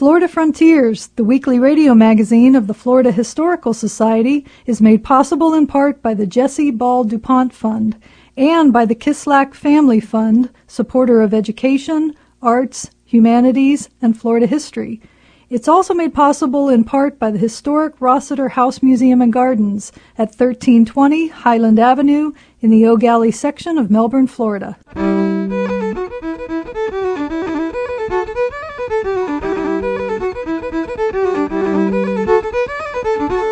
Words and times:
Florida 0.00 0.28
Frontiers, 0.28 1.08
the 1.16 1.24
weekly 1.24 1.58
radio 1.58 1.94
magazine 1.94 2.54
of 2.56 2.66
the 2.66 2.72
Florida 2.72 3.12
Historical 3.12 3.74
Society, 3.74 4.46
is 4.64 4.80
made 4.80 5.04
possible 5.04 5.52
in 5.52 5.66
part 5.66 6.00
by 6.00 6.14
the 6.14 6.26
Jesse 6.26 6.70
Ball 6.70 7.04
DuPont 7.04 7.52
Fund 7.52 8.00
and 8.34 8.72
by 8.72 8.86
the 8.86 8.94
Kislak 8.94 9.52
Family 9.52 10.00
Fund, 10.00 10.48
supporter 10.66 11.20
of 11.20 11.34
education, 11.34 12.16
arts, 12.40 12.90
humanities, 13.04 13.90
and 14.00 14.18
Florida 14.18 14.46
history. 14.46 15.02
It's 15.50 15.68
also 15.68 15.92
made 15.92 16.14
possible 16.14 16.70
in 16.70 16.82
part 16.82 17.18
by 17.18 17.30
the 17.30 17.36
historic 17.38 18.00
Rossiter 18.00 18.48
House 18.48 18.82
Museum 18.82 19.20
and 19.20 19.30
Gardens 19.30 19.92
at 20.16 20.28
1320 20.28 21.28
Highland 21.28 21.78
Avenue 21.78 22.32
in 22.62 22.70
the 22.70 22.96
Gallie 22.96 23.30
section 23.30 23.76
of 23.76 23.90
Melbourne, 23.90 24.28
Florida. 24.28 24.78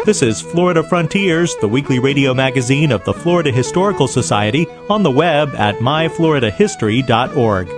This 0.09 0.23
is 0.23 0.41
Florida 0.41 0.83
Frontiers, 0.83 1.55
the 1.57 1.69
weekly 1.69 1.99
radio 1.99 2.33
magazine 2.33 2.93
of 2.93 3.05
the 3.05 3.13
Florida 3.13 3.53
Historical 3.53 4.09
Society, 4.09 4.67
on 4.89 5.03
the 5.03 5.11
web 5.11 5.51
at 5.55 5.81
myfloridahistory.org. 5.81 7.69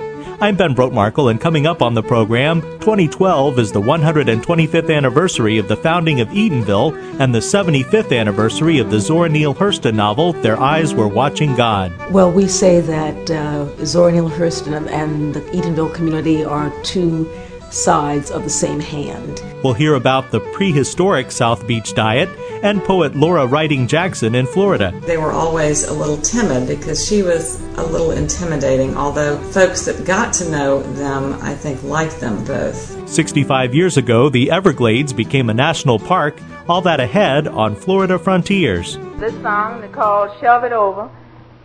I'm 0.41 0.57
Ben 0.57 0.77
Brotemarkle, 0.77 1.29
and 1.29 1.41
coming 1.41 1.67
up 1.67 1.83
on 1.83 1.95
the 1.95 2.05
program, 2.05 2.61
2012 2.79 3.59
is 3.59 3.73
the 3.73 3.83
125th 3.83 4.95
anniversary 4.95 5.59
of 5.59 5.67
the 5.67 5.77
founding 5.77 6.21
of 6.21 6.29
Eatonville 6.29 6.97
and 7.19 7.35
the 7.35 7.41
75th 7.41 8.17
anniversary 8.17 8.79
of 8.79 8.93
the 8.93 9.01
Zora 9.01 9.29
Neale 9.29 9.57
Hurston 9.57 9.95
novel, 9.95 10.33
Their 10.35 10.61
Eyes 10.61 10.95
Were 10.95 11.09
Watching 11.09 11.57
God. 11.57 11.91
Well, 12.13 12.31
we 12.31 12.47
say 12.47 12.81
that 12.81 13.29
uh, 13.29 13.85
Zora 13.85 14.13
Neale 14.13 14.31
Hurston 14.31 14.89
and 14.89 15.35
the 15.35 15.41
Eatonville 15.41 15.93
community 15.93 16.45
are 16.45 16.73
two 16.85 17.29
sides 17.73 18.31
of 18.31 18.45
the 18.45 18.51
same 18.51 18.81
hand. 18.81 19.43
We'll 19.63 19.75
hear 19.75 19.95
about 19.95 20.31
the 20.31 20.41
prehistoric 20.41 21.31
South 21.31 21.67
Beach 21.67 21.95
diet 21.95 22.29
and 22.63 22.83
poet 22.83 23.15
Laura 23.15 23.47
Riding 23.47 23.87
Jackson 23.87 24.35
in 24.35 24.47
Florida. 24.47 24.93
They 25.07 25.17
were 25.17 25.33
always 25.33 25.85
a 25.85 25.93
little 25.93 26.19
timid 26.19 26.69
because 26.69 27.07
she 27.07 27.23
was 27.23 27.61
a 27.77 27.83
little 27.83 28.11
intimidating, 28.11 28.97
although 28.97 29.39
folks 29.51 29.85
that 29.87 30.05
got 30.05 30.33
to 30.35 30.51
know 30.51 30.83
them, 30.95 31.35
I 31.41 31.55
think, 31.55 31.83
liked 31.83 32.21
them 32.21 32.45
both. 32.45 33.09
65 33.09 33.75
years 33.75 33.97
ago, 33.97 34.29
the 34.29 34.51
Everglades 34.51 35.13
became 35.13 35.51
a 35.51 35.55
national 35.55 35.99
park. 35.99 36.41
All 36.69 36.83
that 36.83 37.01
ahead 37.01 37.49
on 37.49 37.75
Florida 37.75 38.19
Frontiers. 38.19 38.97
This 39.19 39.35
song 39.43 39.83
is 39.83 39.95
called 39.95 40.31
Shove 40.41 40.65
It 40.65 40.73
Over, 40.73 41.11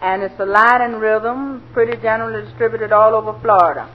and 0.01 0.23
it's 0.23 0.39
a 0.39 0.45
Latin 0.45 0.95
rhythm, 0.99 1.63
pretty 1.73 1.95
generally 2.01 2.43
distributed 2.45 2.91
all 2.91 3.13
over 3.13 3.37
Florida. 3.39 3.89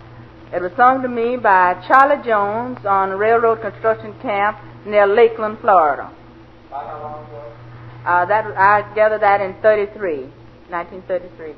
It 0.53 0.61
was 0.61 0.73
sung 0.77 1.03
to 1.03 1.09
me 1.09 1.37
by 1.37 1.75
Charlie 1.87 2.25
Jones 2.25 2.85
on 2.85 3.11
railroad 3.11 3.63
construction 3.63 4.19
camp 4.21 4.59
near 4.85 5.07
Lakeland, 5.07 5.59
Florida. 5.61 6.11
Uh, 6.73 8.25
that 8.27 8.47
I 8.59 8.83
gathered 8.95 9.23
that 9.23 9.41
in 9.41 9.55
33, 9.63 10.23
1933. 10.69 11.55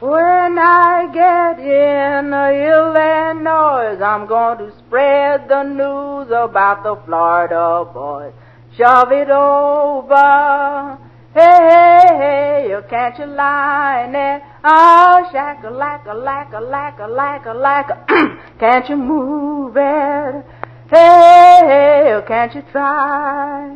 when 0.00 0.58
I 0.58 1.06
get 1.14 1.60
in 1.60 2.34
Illinois, 2.34 4.02
I'm 4.02 4.26
going 4.26 4.58
to 4.58 4.72
spread 4.78 5.48
the 5.48 5.62
news 5.62 6.32
about 6.34 6.82
the 6.82 6.96
Florida 7.06 7.84
boys. 7.94 8.32
Shove 8.76 9.12
it 9.12 9.30
over. 9.30 10.98
Hey, 11.34 11.40
hey, 11.40 12.08
hey, 12.18 12.66
you 12.68 12.82
can't 12.90 13.18
you 13.18 13.24
line 13.24 14.14
it? 14.14 14.42
Oh, 14.62 15.26
shack 15.32 15.64
a 15.64 15.70
lack 15.70 16.04
a 16.04 16.12
lack 16.12 16.52
a 16.52 16.60
lack 16.60 16.98
a 16.98 17.06
lack 17.06 17.46
a 17.46 17.54
lack 17.54 17.88
a 17.88 18.38
can't 18.60 18.86
you 18.90 18.96
move 18.96 19.74
it? 19.74 20.44
Hey, 20.90 21.60
hey, 21.64 22.12
oh, 22.12 22.22
can't 22.28 22.54
you 22.54 22.62
try? 22.70 23.74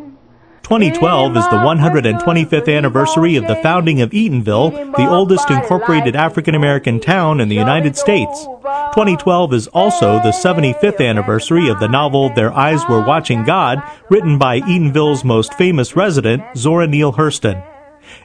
2012 0.66 1.36
is 1.36 1.44
the 1.44 1.58
125th 1.58 2.76
anniversary 2.76 3.36
of 3.36 3.46
the 3.46 3.54
founding 3.62 4.00
of 4.00 4.10
Eatonville, 4.10 4.96
the 4.96 5.08
oldest 5.08 5.48
incorporated 5.48 6.16
African 6.16 6.56
American 6.56 6.98
town 6.98 7.38
in 7.38 7.48
the 7.48 7.54
United 7.54 7.96
States. 7.96 8.42
2012 8.42 9.54
is 9.54 9.68
also 9.68 10.14
the 10.14 10.32
75th 10.32 11.00
anniversary 11.00 11.68
of 11.68 11.78
the 11.78 11.86
novel 11.86 12.34
Their 12.34 12.52
Eyes 12.52 12.82
Were 12.88 13.06
Watching 13.06 13.44
God, 13.44 13.80
written 14.10 14.38
by 14.38 14.58
Eatonville's 14.58 15.24
most 15.24 15.54
famous 15.54 15.94
resident, 15.94 16.42
Zora 16.56 16.88
Neale 16.88 17.12
Hurston. 17.12 17.64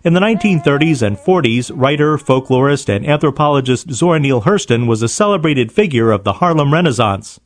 In 0.03 0.13
the 0.13 0.19
1930s 0.19 1.03
and 1.03 1.18
40s, 1.18 1.72
writer, 1.75 2.18
folklorist, 2.18 2.90
and 2.90 3.06
anthropologist 3.06 3.91
Zora 3.91 4.19
Neale 4.19 4.41
Hurston 4.41 4.88
was 4.88 5.03
a 5.03 5.08
celebrated 5.08 5.72
figure 5.72 6.12
of 6.12 6.23
the 6.23 6.34
Harlem 6.34 6.73
Renaissance. 6.73 7.40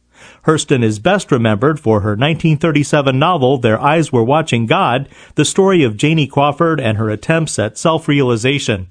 Hurston 0.45 0.83
is 0.83 0.99
best 0.99 1.31
remembered 1.31 1.79
for 1.79 2.01
her 2.01 2.11
1937 2.11 3.17
novel 3.17 3.57
Their 3.57 3.79
Eyes 3.81 4.11
Were 4.11 4.23
Watching 4.23 4.65
God, 4.65 5.09
the 5.35 5.45
story 5.45 5.83
of 5.83 5.97
Janie 5.97 6.27
Crawford 6.27 6.79
and 6.79 6.97
her 6.97 7.09
attempts 7.09 7.57
at 7.57 7.77
self-realization. 7.77 8.87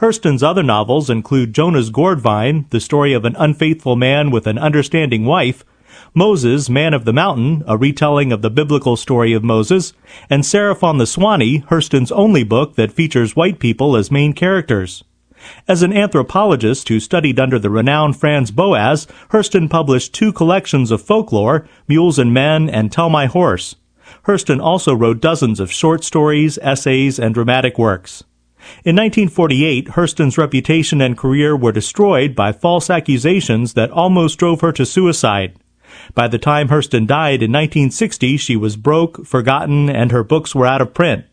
Hurston's 0.00 0.42
other 0.42 0.62
novels 0.62 1.10
include 1.10 1.52
Jonah's 1.52 1.90
Gourd 1.90 2.20
Vine, 2.20 2.66
the 2.70 2.80
story 2.80 3.12
of 3.12 3.24
an 3.24 3.36
unfaithful 3.36 3.96
man 3.96 4.30
with 4.30 4.46
an 4.46 4.58
understanding 4.58 5.24
wife, 5.24 5.64
Moses, 6.14 6.68
Man 6.68 6.94
of 6.94 7.04
the 7.04 7.12
Mountain, 7.12 7.62
a 7.66 7.76
retelling 7.76 8.32
of 8.32 8.42
the 8.42 8.50
biblical 8.50 8.96
story 8.96 9.32
of 9.32 9.44
Moses, 9.44 9.92
and 10.30 10.44
Seraph 10.44 10.82
on 10.82 10.98
the 10.98 11.04
Suwanee, 11.04 11.64
Hurston's 11.66 12.10
only 12.12 12.44
book 12.44 12.76
that 12.76 12.92
features 12.92 13.36
white 13.36 13.58
people 13.58 13.96
as 13.96 14.10
main 14.10 14.32
characters. 14.32 15.04
As 15.66 15.82
an 15.82 15.92
anthropologist 15.92 16.88
who 16.88 17.00
studied 17.00 17.38
under 17.38 17.58
the 17.58 17.70
renowned 17.70 18.16
Franz 18.16 18.50
Boas, 18.50 19.06
Hurston 19.30 19.68
published 19.68 20.14
two 20.14 20.32
collections 20.32 20.90
of 20.90 21.02
folklore, 21.02 21.68
Mules 21.86 22.18
and 22.18 22.32
Men 22.32 22.68
and 22.68 22.90
Tell 22.90 23.10
My 23.10 23.26
Horse. 23.26 23.76
Hurston 24.24 24.60
also 24.60 24.94
wrote 24.94 25.20
dozens 25.20 25.60
of 25.60 25.72
short 25.72 26.04
stories, 26.04 26.58
essays, 26.62 27.18
and 27.18 27.34
dramatic 27.34 27.78
works. 27.78 28.24
In 28.84 28.96
1948, 28.96 29.88
Hurston's 29.90 30.36
reputation 30.36 31.00
and 31.00 31.16
career 31.16 31.56
were 31.56 31.72
destroyed 31.72 32.34
by 32.34 32.52
false 32.52 32.90
accusations 32.90 33.74
that 33.74 33.90
almost 33.90 34.38
drove 34.38 34.60
her 34.60 34.72
to 34.72 34.84
suicide. 34.84 35.54
By 36.14 36.28
the 36.28 36.38
time 36.38 36.68
Hurston 36.68 37.06
died 37.06 37.42
in 37.42 37.52
1960, 37.52 38.36
she 38.36 38.56
was 38.56 38.76
broke, 38.76 39.24
forgotten, 39.26 39.88
and 39.88 40.10
her 40.10 40.24
books 40.24 40.54
were 40.54 40.66
out 40.66 40.82
of 40.82 40.94
print. 40.94 41.24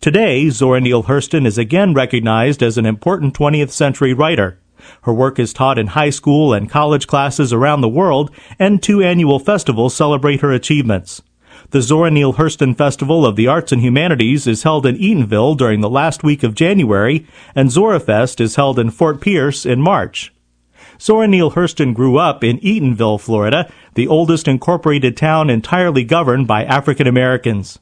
Today, 0.00 0.50
Zora 0.50 0.80
Neale 0.80 1.04
Hurston 1.04 1.46
is 1.46 1.58
again 1.58 1.94
recognized 1.94 2.62
as 2.62 2.78
an 2.78 2.86
important 2.86 3.34
20th 3.34 3.70
century 3.70 4.12
writer. 4.12 4.58
Her 5.02 5.14
work 5.14 5.38
is 5.38 5.52
taught 5.52 5.78
in 5.78 5.88
high 5.88 6.10
school 6.10 6.52
and 6.52 6.70
college 6.70 7.06
classes 7.06 7.52
around 7.52 7.80
the 7.80 7.88
world, 7.88 8.30
and 8.58 8.82
two 8.82 9.02
annual 9.02 9.38
festivals 9.38 9.94
celebrate 9.94 10.40
her 10.40 10.52
achievements. 10.52 11.22
The 11.70 11.82
Zora 11.82 12.10
Neale 12.10 12.34
Hurston 12.34 12.76
Festival 12.76 13.24
of 13.24 13.36
the 13.36 13.46
Arts 13.46 13.72
and 13.72 13.82
Humanities 13.82 14.46
is 14.46 14.64
held 14.64 14.84
in 14.86 14.96
Eatonville 14.96 15.56
during 15.56 15.80
the 15.80 15.90
last 15.90 16.22
week 16.22 16.42
of 16.42 16.54
January, 16.54 17.26
and 17.54 17.70
ZoraFest 17.70 18.40
is 18.40 18.56
held 18.56 18.78
in 18.78 18.90
Fort 18.90 19.20
Pierce 19.20 19.64
in 19.64 19.80
March. 19.80 20.32
Zora 21.00 21.26
Neale 21.26 21.52
Hurston 21.52 21.94
grew 21.94 22.18
up 22.18 22.44
in 22.44 22.58
Eatonville, 22.60 23.20
Florida, 23.20 23.72
the 23.94 24.06
oldest 24.06 24.46
incorporated 24.46 25.16
town 25.16 25.50
entirely 25.50 26.04
governed 26.04 26.46
by 26.46 26.64
African 26.64 27.06
Americans. 27.06 27.78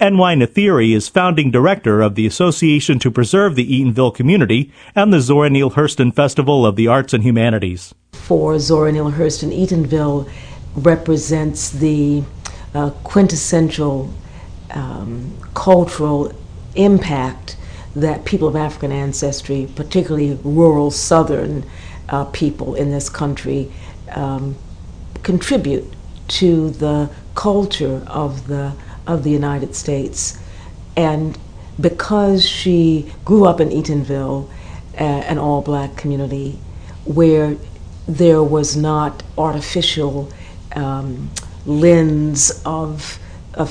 N.Y. 0.00 0.34
Nathiri 0.34 0.94
is 0.94 1.08
founding 1.08 1.50
director 1.50 2.00
of 2.00 2.14
the 2.14 2.26
Association 2.26 2.98
to 2.98 3.10
Preserve 3.10 3.54
the 3.54 3.66
Eatonville 3.66 4.14
Community 4.14 4.72
and 4.94 5.12
the 5.12 5.20
Zora 5.20 5.50
Neale 5.50 5.70
Hurston 5.70 6.14
Festival 6.14 6.66
of 6.66 6.76
the 6.76 6.88
Arts 6.88 7.12
and 7.12 7.22
Humanities. 7.24 7.94
For 8.12 8.58
Zora 8.58 8.92
Neale 8.92 9.12
Hurston, 9.12 9.56
Eatonville 9.56 10.30
represents 10.74 11.70
the 11.70 12.22
uh, 12.74 12.90
quintessential 13.04 14.12
um, 14.70 15.36
cultural 15.54 16.32
impact 16.74 17.56
that 17.94 18.24
people 18.24 18.48
of 18.48 18.56
African 18.56 18.92
ancestry, 18.92 19.68
particularly 19.76 20.38
rural 20.42 20.90
southern 20.90 21.64
uh, 22.08 22.24
people 22.26 22.74
in 22.74 22.90
this 22.90 23.08
country, 23.08 23.70
um, 24.12 24.56
contribute 25.22 25.92
to 26.28 26.70
the 26.70 27.10
culture 27.34 28.02
of 28.06 28.46
the 28.46 28.72
of 29.06 29.24
the 29.24 29.30
United 29.30 29.74
States. 29.74 30.38
And 30.96 31.38
because 31.80 32.46
she 32.46 33.12
grew 33.24 33.44
up 33.44 33.60
in 33.60 33.70
Eatonville, 33.70 34.48
uh, 34.98 35.02
an 35.02 35.38
all 35.38 35.62
black 35.62 35.96
community, 35.96 36.58
where 37.04 37.56
there 38.06 38.42
was 38.42 38.76
not 38.76 39.22
artificial 39.38 40.30
um, 40.76 41.30
lens 41.66 42.62
of, 42.64 43.18
of, 43.54 43.70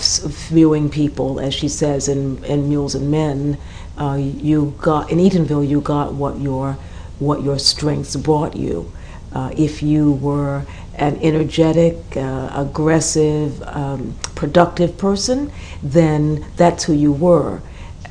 viewing 0.50 0.90
people, 0.90 1.40
as 1.40 1.54
she 1.54 1.68
says 1.68 2.08
in, 2.08 2.44
in 2.46 2.70
Mules 2.70 2.96
and 2.96 3.12
Men, 3.12 3.58
uh, 3.98 4.16
you 4.16 4.74
got 4.82 5.12
in 5.12 5.18
Eatonville 5.18 5.68
you 5.68 5.82
got 5.82 6.14
what 6.14 6.40
your 6.40 6.78
what 7.20 7.44
your 7.44 7.60
strengths 7.60 8.16
brought 8.16 8.56
you. 8.56 8.92
Uh, 9.34 9.54
if 9.56 9.84
you 9.84 10.14
were 10.14 10.66
an 10.96 11.18
energetic, 11.22 11.98
uh, 12.16 12.52
aggressive, 12.54 13.62
um, 13.64 14.16
productive 14.36 14.98
person, 14.98 15.52
then 15.82 16.46
that's 16.58 16.84
who 16.84 16.94
you 16.94 17.12
were. 17.12 17.62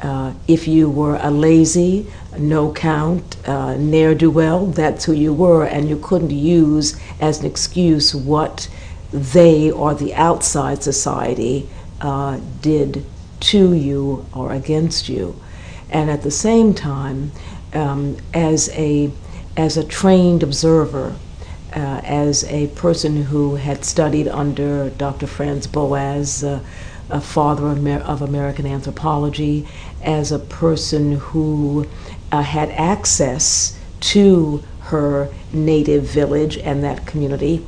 Uh, 0.03 0.33
if 0.49 0.67
you 0.67 0.89
were 0.89 1.19
a 1.23 1.31
lazy, 1.31 2.07
no 2.39 2.73
count, 2.73 3.37
uh, 3.47 3.77
ne'er 3.77 4.15
do 4.15 4.31
well, 4.31 4.67
that's 4.67 5.05
who 5.05 5.13
you 5.13 5.33
were, 5.33 5.65
and 5.65 5.89
you 5.89 5.97
couldn't 5.99 6.31
use 6.31 6.99
as 7.21 7.41
an 7.41 7.47
excuse 7.47 8.15
what 8.15 8.69
they 9.13 9.71
or 9.71 9.95
the 9.95 10.15
outside 10.15 10.83
society 10.83 11.69
uh, 12.01 12.39
did 12.63 13.05
to 13.41 13.75
you 13.75 14.25
or 14.33 14.53
against 14.53 15.09
you. 15.09 15.39
And 15.91 16.11
at 16.11 16.23
the 16.23 16.31
same 16.31 16.73
time, 16.73 17.33
um, 17.75 18.17
as 18.33 18.69
a 18.71 19.11
as 19.57 19.77
a 19.77 19.85
trained 19.85 20.43
observer, 20.43 21.17
uh, 21.75 22.01
as 22.05 22.45
a 22.45 22.69
person 22.69 23.25
who 23.25 23.57
had 23.57 23.85
studied 23.85 24.29
under 24.29 24.91
Dr. 24.91 25.27
Franz 25.27 25.67
Boas, 25.67 26.43
uh, 26.43 26.61
a 27.09 27.21
father 27.21 27.69
of, 27.69 27.87
of, 27.87 28.23
American 28.23 28.67
anthropology, 28.67 29.67
as 30.03 30.31
a 30.31 30.39
person 30.39 31.13
who 31.13 31.87
uh, 32.31 32.43
had 32.43 32.71
access 32.71 33.79
to 34.01 34.63
her 34.83 35.29
native 35.53 36.05
village 36.05 36.57
and 36.59 36.83
that 36.85 37.07
community, 37.07 37.67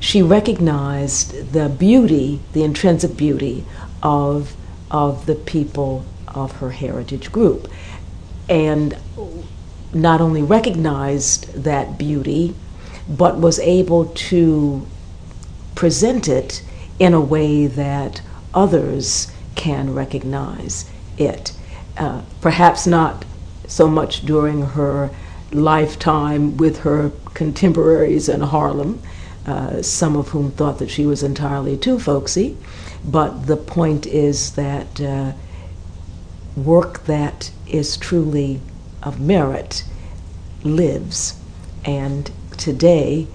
she 0.00 0.22
recognized 0.22 1.52
the 1.52 1.68
beauty, 1.68 2.40
the 2.52 2.62
intrinsic 2.62 3.16
beauty 3.16 3.64
of, 4.02 4.54
of 4.90 5.26
the 5.26 5.34
people 5.34 6.04
of 6.28 6.52
her 6.52 6.70
heritage 6.70 7.30
group. 7.30 7.68
And 8.48 8.96
not 9.94 10.20
only 10.20 10.42
recognized 10.42 11.52
that 11.54 11.98
beauty, 11.98 12.54
but 13.08 13.38
was 13.38 13.58
able 13.60 14.06
to 14.06 14.86
present 15.74 16.28
it 16.28 16.62
in 16.98 17.14
a 17.14 17.20
way 17.20 17.66
that 17.66 18.20
others 18.54 19.32
can 19.54 19.92
recognize 19.94 20.90
it. 21.18 21.52
Uh, 21.96 22.22
perhaps 22.40 22.86
not 22.86 23.24
so 23.66 23.88
much 23.88 24.24
during 24.24 24.62
her 24.62 25.10
lifetime 25.52 26.56
with 26.56 26.80
her 26.80 27.10
contemporaries 27.34 28.28
in 28.28 28.40
Harlem, 28.40 29.02
uh, 29.46 29.82
some 29.82 30.16
of 30.16 30.28
whom 30.28 30.50
thought 30.52 30.78
that 30.78 30.90
she 30.90 31.04
was 31.04 31.22
entirely 31.22 31.76
too 31.76 31.98
folksy. 31.98 32.56
But 33.04 33.46
the 33.46 33.56
point 33.56 34.06
is 34.06 34.52
that 34.52 35.00
uh, 35.00 35.32
work 36.56 37.04
that 37.04 37.50
is 37.66 37.96
truly 37.96 38.60
of 39.02 39.20
merit 39.20 39.84
lives. 40.62 41.38
And 41.84 42.30
today, 42.56 43.26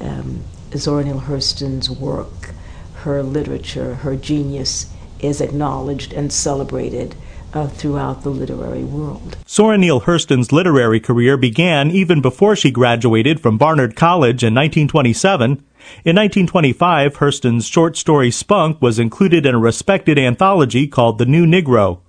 um, 0.00 0.42
Zora 0.76 1.04
Neale 1.04 1.20
Hurston's 1.20 1.90
work, 1.90 2.50
her 2.96 3.22
literature, 3.22 3.96
her 3.96 4.16
genius 4.16 4.92
is 5.20 5.40
acknowledged 5.40 6.12
and 6.12 6.32
celebrated 6.32 7.14
uh, 7.54 7.66
throughout 7.68 8.22
the 8.22 8.30
literary 8.30 8.84
world. 8.84 9.36
Zora 9.48 9.78
Neale 9.78 10.00
Hurston's 10.00 10.52
literary 10.52 11.00
career 11.00 11.36
began 11.36 11.90
even 11.90 12.20
before 12.20 12.54
she 12.54 12.70
graduated 12.70 13.40
from 13.40 13.56
Barnard 13.56 13.96
College 13.96 14.42
in 14.42 14.54
1927. 14.54 15.64
In 16.04 16.16
1925, 16.16 17.16
Hurston's 17.16 17.66
short 17.66 17.96
story 17.96 18.30
Spunk 18.30 18.82
was 18.82 18.98
included 18.98 19.46
in 19.46 19.54
a 19.54 19.58
respected 19.58 20.18
anthology 20.18 20.86
called 20.86 21.18
The 21.18 21.26
New 21.26 21.46
Negro. 21.46 22.00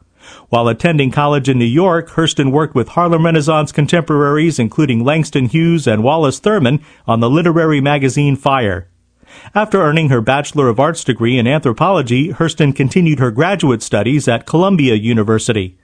While 0.50 0.68
attending 0.68 1.12
college 1.12 1.50
in 1.50 1.60
New 1.60 1.66
York, 1.66 2.10
Hurston 2.12 2.52
worked 2.52 2.76
with 2.76 2.90
Harlem 2.90 3.26
Renaissance 3.26 3.72
contemporaries 3.72 4.60
including 4.60 5.04
Langston 5.04 5.46
Hughes 5.48 5.88
and 5.88 6.04
Wallace 6.04 6.40
Thurman 6.40 6.82
on 7.06 7.20
the 7.20 7.30
literary 7.30 7.82
magazine 7.82 8.36
Fire. 8.36 8.88
After 9.54 9.82
earning 9.82 10.10
her 10.10 10.22
Bachelor 10.22 10.70
of 10.70 10.80
Arts 10.80 11.04
degree 11.04 11.38
in 11.38 11.48
anthropology, 11.48 12.30
Hurston 12.30 12.76
continued 12.76 13.20
her 13.20 13.32
graduate 13.32 13.82
studies 13.82 14.28
at 14.28 14.46
Columbia 14.46 14.96
University. 14.96 15.78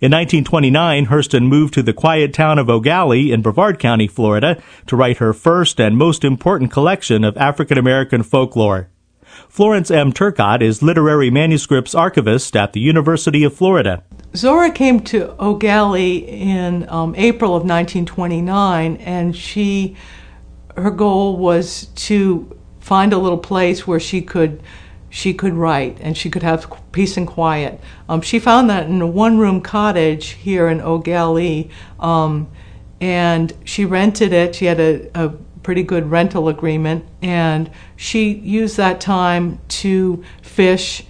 In 0.00 0.12
1929, 0.12 1.06
Hurston 1.06 1.48
moved 1.48 1.74
to 1.74 1.82
the 1.82 1.92
quiet 1.92 2.32
town 2.32 2.58
of 2.58 2.68
Gallie 2.82 3.32
in 3.32 3.42
Brevard 3.42 3.78
County, 3.78 4.06
Florida, 4.06 4.62
to 4.86 4.96
write 4.96 5.18
her 5.18 5.32
first 5.32 5.80
and 5.80 5.96
most 5.96 6.24
important 6.24 6.70
collection 6.70 7.24
of 7.24 7.36
African 7.36 7.78
American 7.78 8.22
folklore. 8.22 8.91
Florence 9.48 9.90
M. 9.90 10.12
Turcotte 10.12 10.62
is 10.62 10.82
literary 10.82 11.30
manuscripts 11.30 11.94
archivist 11.94 12.56
at 12.56 12.72
the 12.72 12.80
University 12.80 13.44
of 13.44 13.54
Florida. 13.54 14.02
Zora 14.34 14.70
came 14.70 15.00
to 15.00 15.34
Gallie 15.58 16.26
in 16.28 16.88
um, 16.88 17.14
April 17.16 17.50
of 17.50 17.62
1929, 17.62 18.96
and 18.96 19.36
she, 19.36 19.96
her 20.76 20.90
goal 20.90 21.36
was 21.36 21.86
to 21.96 22.58
find 22.80 23.12
a 23.12 23.18
little 23.18 23.38
place 23.38 23.86
where 23.86 24.00
she 24.00 24.22
could 24.22 24.62
she 25.12 25.34
could 25.34 25.52
write 25.52 25.98
and 26.00 26.16
she 26.16 26.30
could 26.30 26.42
have 26.42 26.72
peace 26.90 27.18
and 27.18 27.28
quiet. 27.28 27.78
Um, 28.08 28.22
she 28.22 28.38
found 28.38 28.70
that 28.70 28.86
in 28.86 29.02
a 29.02 29.06
one-room 29.06 29.60
cottage 29.60 30.28
here 30.28 30.68
in 30.68 30.78
Gallie, 30.78 31.68
um, 32.00 32.50
and 32.98 33.52
she 33.64 33.84
rented 33.84 34.32
it. 34.32 34.54
She 34.54 34.64
had 34.64 34.80
a, 34.80 35.10
a 35.14 35.34
pretty 35.62 35.82
good 35.82 36.10
rental 36.10 36.48
agreement, 36.48 37.04
and 37.20 37.70
she 37.96 38.32
used 38.32 38.76
that 38.76 39.00
time 39.00 39.60
to 39.68 40.22
fish 40.42 41.04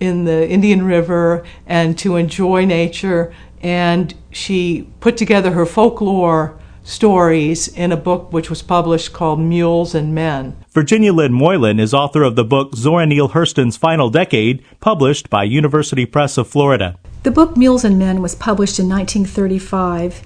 in 0.00 0.24
the 0.24 0.48
Indian 0.48 0.84
River 0.84 1.44
and 1.66 1.98
to 1.98 2.16
enjoy 2.16 2.64
nature. 2.64 3.32
And 3.62 4.14
she 4.30 4.88
put 5.00 5.16
together 5.16 5.52
her 5.52 5.66
folklore 5.66 6.58
stories 6.82 7.66
in 7.66 7.90
a 7.90 7.96
book 7.96 8.32
which 8.32 8.48
was 8.48 8.62
published 8.62 9.12
called 9.12 9.40
Mules 9.40 9.94
and 9.94 10.14
Men. 10.14 10.56
Virginia 10.70 11.12
Lynn 11.12 11.32
Moylan 11.32 11.80
is 11.80 11.92
author 11.92 12.22
of 12.22 12.36
the 12.36 12.44
book 12.44 12.76
Zora 12.76 13.06
Neale 13.06 13.30
Hurston's 13.30 13.76
Final 13.76 14.08
Decade, 14.08 14.64
published 14.78 15.28
by 15.28 15.42
University 15.42 16.06
Press 16.06 16.38
of 16.38 16.46
Florida. 16.46 16.96
The 17.24 17.32
book 17.32 17.56
Mules 17.56 17.84
and 17.84 17.98
Men 17.98 18.22
was 18.22 18.36
published 18.36 18.78
in 18.78 18.88
1935 18.88 20.22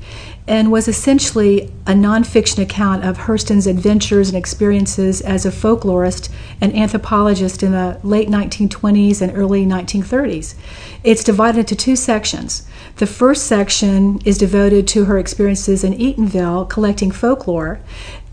and 0.50 0.72
was 0.72 0.88
essentially 0.88 1.72
a 1.86 1.92
nonfiction 1.92 2.60
account 2.60 3.04
of 3.04 3.18
Hurston's 3.18 3.68
adventures 3.68 4.30
and 4.30 4.36
experiences 4.36 5.20
as 5.20 5.46
a 5.46 5.50
folklorist 5.52 6.28
and 6.60 6.74
anthropologist 6.74 7.62
in 7.62 7.70
the 7.70 8.00
late 8.02 8.28
1920s 8.28 9.22
and 9.22 9.38
early 9.38 9.64
1930s. 9.64 10.56
It's 11.04 11.22
divided 11.22 11.60
into 11.60 11.76
two 11.76 11.94
sections. 11.94 12.66
The 12.96 13.06
first 13.06 13.46
section 13.46 14.20
is 14.24 14.38
devoted 14.38 14.88
to 14.88 15.04
her 15.04 15.20
experiences 15.20 15.84
in 15.84 15.92
Eatonville 15.92 16.68
collecting 16.68 17.12
folklore 17.12 17.78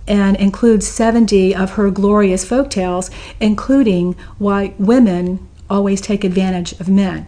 and 0.07 0.35
includes 0.37 0.87
70 0.87 1.53
of 1.55 1.73
her 1.73 1.91
glorious 1.91 2.43
folk 2.43 2.71
tales, 2.71 3.11
including 3.39 4.15
why 4.39 4.73
women 4.79 5.47
always 5.69 6.01
take 6.01 6.23
advantage 6.23 6.71
of 6.79 6.89
men. 6.89 7.27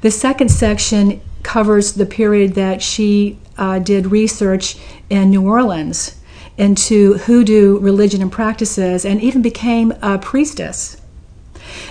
The 0.00 0.10
second 0.10 0.48
section 0.48 1.20
covers 1.44 1.92
the 1.92 2.06
period 2.06 2.54
that 2.54 2.82
she 2.82 3.38
uh, 3.58 3.78
did 3.78 4.10
research 4.12 4.76
in 5.10 5.30
New 5.30 5.42
Orleans 5.46 6.16
into 6.56 7.14
hoodoo 7.18 7.78
religion 7.78 8.22
and 8.22 8.32
practices 8.32 9.04
and 9.04 9.20
even 9.22 9.42
became 9.42 9.92
a 10.02 10.18
priestess. 10.18 10.96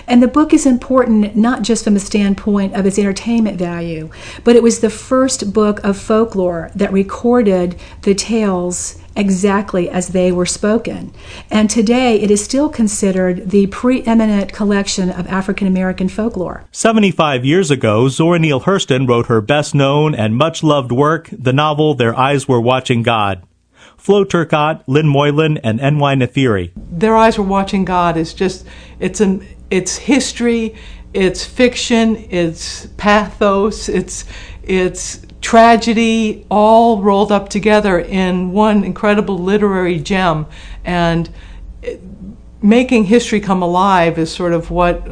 And 0.06 0.22
the 0.22 0.28
book 0.28 0.52
is 0.52 0.66
important 0.66 1.36
not 1.36 1.62
just 1.62 1.84
from 1.84 1.94
the 1.94 2.00
standpoint 2.00 2.74
of 2.74 2.86
its 2.86 2.98
entertainment 2.98 3.58
value, 3.58 4.10
but 4.44 4.56
it 4.56 4.62
was 4.62 4.80
the 4.80 4.90
first 4.90 5.52
book 5.52 5.82
of 5.84 5.96
folklore 5.96 6.70
that 6.74 6.92
recorded 6.92 7.78
the 8.02 8.14
tales 8.14 8.98
exactly 9.16 9.88
as 9.88 10.08
they 10.08 10.30
were 10.30 10.46
spoken. 10.46 11.12
And 11.50 11.70
today 11.70 12.20
it 12.20 12.30
is 12.30 12.44
still 12.44 12.68
considered 12.68 13.50
the 13.50 13.66
preeminent 13.68 14.52
collection 14.52 15.10
of 15.10 15.26
African 15.26 15.66
American 15.66 16.08
folklore. 16.08 16.64
75 16.70 17.44
years 17.44 17.70
ago, 17.70 18.08
Zora 18.08 18.38
Neale 18.38 18.60
Hurston 18.60 19.08
wrote 19.08 19.26
her 19.26 19.40
best 19.40 19.74
known 19.74 20.14
and 20.14 20.36
much 20.36 20.62
loved 20.62 20.92
work, 20.92 21.28
the 21.32 21.52
novel 21.52 21.94
Their 21.94 22.16
Eyes 22.16 22.46
Were 22.46 22.60
Watching 22.60 23.02
God. 23.02 23.42
Flo 23.96 24.24
Turcotte, 24.24 24.84
Lynn 24.86 25.08
Moylan, 25.08 25.58
and 25.58 25.80
N.Y. 25.80 26.14
Nathiri. 26.14 26.70
Their 26.76 27.16
Eyes 27.16 27.38
Were 27.38 27.44
Watching 27.44 27.84
God 27.84 28.16
is 28.16 28.34
just, 28.34 28.66
it's 29.00 29.20
an, 29.20 29.46
it's 29.70 29.96
history, 29.96 30.74
it's 31.12 31.44
fiction, 31.44 32.16
it's 32.30 32.86
pathos, 32.96 33.88
it's, 33.88 34.24
it's 34.62 35.26
tragedy 35.40 36.44
all 36.50 37.02
rolled 37.02 37.30
up 37.30 37.48
together 37.48 38.00
in 38.00 38.52
one 38.52 38.84
incredible 38.84 39.38
literary 39.38 39.98
gem. 39.98 40.46
And 40.84 41.30
making 42.62 43.04
history 43.04 43.40
come 43.40 43.62
alive 43.62 44.18
is 44.18 44.32
sort 44.32 44.52
of 44.52 44.70
what 44.70 45.06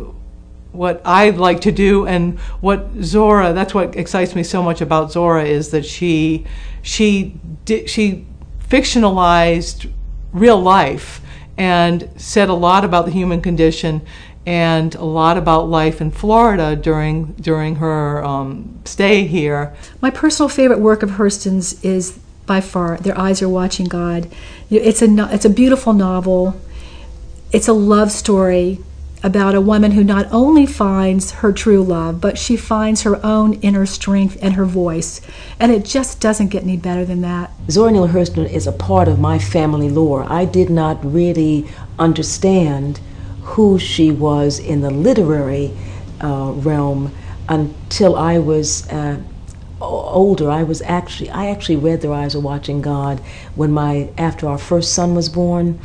what 0.72 1.00
I 1.04 1.30
like 1.30 1.60
to 1.60 1.72
do 1.72 2.04
and 2.06 2.36
what 2.60 2.88
Zora 3.00 3.52
that's 3.52 3.72
what 3.72 3.94
excites 3.94 4.34
me 4.34 4.42
so 4.42 4.60
much 4.60 4.80
about 4.80 5.12
Zora 5.12 5.44
is 5.44 5.70
that 5.70 5.84
she 5.84 6.44
she 6.82 7.38
she 7.86 8.26
fictionalized 8.68 9.90
real 10.32 10.60
life 10.60 11.20
and 11.56 12.10
said 12.16 12.48
a 12.48 12.54
lot 12.54 12.84
about 12.84 13.04
the 13.04 13.12
human 13.12 13.40
condition 13.40 14.02
and 14.46 14.94
a 14.94 15.04
lot 15.04 15.38
about 15.38 15.68
life 15.68 16.00
in 16.00 16.10
Florida 16.10 16.76
during 16.76 17.32
during 17.32 17.76
her 17.76 18.24
um, 18.24 18.78
stay 18.84 19.26
here. 19.26 19.74
My 20.00 20.10
personal 20.10 20.48
favorite 20.48 20.80
work 20.80 21.02
of 21.02 21.10
Hurston's 21.10 21.82
is 21.84 22.18
by 22.46 22.60
far 22.60 22.98
"Their 22.98 23.18
Eyes 23.18 23.40
Are 23.42 23.48
Watching 23.48 23.86
God." 23.86 24.30
It's 24.70 25.02
a 25.02 25.08
it's 25.32 25.44
a 25.44 25.50
beautiful 25.50 25.92
novel. 25.92 26.60
It's 27.52 27.68
a 27.68 27.72
love 27.72 28.10
story 28.10 28.80
about 29.22 29.54
a 29.54 29.60
woman 29.60 29.92
who 29.92 30.04
not 30.04 30.26
only 30.30 30.66
finds 30.66 31.30
her 31.30 31.50
true 31.50 31.82
love, 31.82 32.20
but 32.20 32.36
she 32.36 32.56
finds 32.56 33.02
her 33.02 33.24
own 33.24 33.54
inner 33.54 33.86
strength 33.86 34.36
and 34.42 34.52
her 34.52 34.66
voice. 34.66 35.22
And 35.58 35.72
it 35.72 35.86
just 35.86 36.20
doesn't 36.20 36.48
get 36.48 36.62
any 36.62 36.76
better 36.76 37.06
than 37.06 37.22
that. 37.22 37.50
Zora 37.70 37.90
Neale 37.90 38.08
Hurston 38.08 38.50
is 38.50 38.66
a 38.66 38.72
part 38.72 39.08
of 39.08 39.18
my 39.18 39.38
family 39.38 39.88
lore. 39.88 40.30
I 40.30 40.44
did 40.44 40.68
not 40.68 41.02
really 41.02 41.66
understand 41.98 43.00
who 43.44 43.78
she 43.78 44.10
was 44.10 44.58
in 44.58 44.80
the 44.80 44.90
literary 44.90 45.72
uh, 46.20 46.52
realm 46.54 47.12
until 47.48 48.16
I 48.16 48.38
was 48.38 48.88
uh, 48.90 49.20
older. 49.80 50.50
I 50.50 50.62
was 50.62 50.82
actually 50.82 51.30
I 51.30 51.50
actually 51.50 51.76
read 51.76 52.00
Their 52.00 52.12
Eyes 52.12 52.34
Are 52.34 52.40
Watching 52.40 52.80
God 52.80 53.20
when 53.54 53.72
my 53.72 54.10
after 54.18 54.48
our 54.48 54.58
first 54.58 54.92
son 54.92 55.14
was 55.14 55.28
born. 55.28 55.78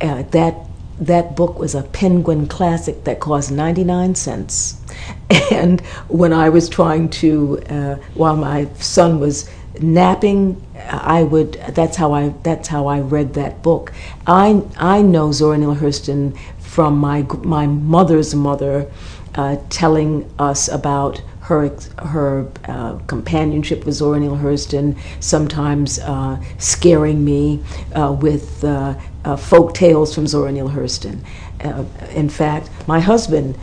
Uh, 0.00 0.22
that 0.24 0.56
that 0.98 1.36
book 1.36 1.58
was 1.58 1.74
a 1.74 1.82
Penguin 1.82 2.46
classic 2.46 3.04
that 3.04 3.20
cost 3.20 3.50
99 3.50 4.14
cents. 4.14 4.82
And 5.50 5.80
when 6.08 6.32
I 6.32 6.48
was 6.48 6.68
trying 6.68 7.08
to, 7.10 7.60
uh, 7.68 7.94
while 8.14 8.36
my 8.36 8.66
son 8.74 9.20
was 9.20 9.48
napping, 9.80 10.60
I 10.88 11.22
would. 11.22 11.54
That's 11.70 11.96
how 11.96 12.12
I. 12.12 12.28
That's 12.42 12.68
how 12.68 12.86
I 12.86 13.00
read 13.00 13.34
that 13.34 13.62
book. 13.62 13.92
I 14.26 14.62
I 14.76 15.02
know 15.02 15.32
Zora 15.32 15.58
Neale 15.58 15.76
Hurston 15.76 16.36
from 16.76 16.98
my 16.98 17.22
my 17.42 17.66
mother's 17.66 18.34
mother, 18.34 18.86
uh, 19.34 19.56
telling 19.70 20.30
us 20.38 20.68
about 20.68 21.22
her 21.48 21.74
her 22.14 22.46
uh, 22.68 22.98
companionship 23.06 23.86
with 23.86 23.94
Zora 23.94 24.20
Neale 24.20 24.36
Hurston, 24.36 24.94
sometimes 25.18 25.98
uh, 26.00 26.38
scaring 26.58 27.24
me 27.24 27.64
uh, 27.94 28.14
with 28.20 28.62
uh, 28.62 28.94
uh, 29.24 29.36
folk 29.36 29.72
tales 29.72 30.14
from 30.14 30.26
Zora 30.26 30.52
Neale 30.52 30.68
Hurston. 30.68 31.24
Uh, 31.64 31.86
in 32.10 32.28
fact, 32.28 32.68
my 32.86 33.00
husband 33.00 33.56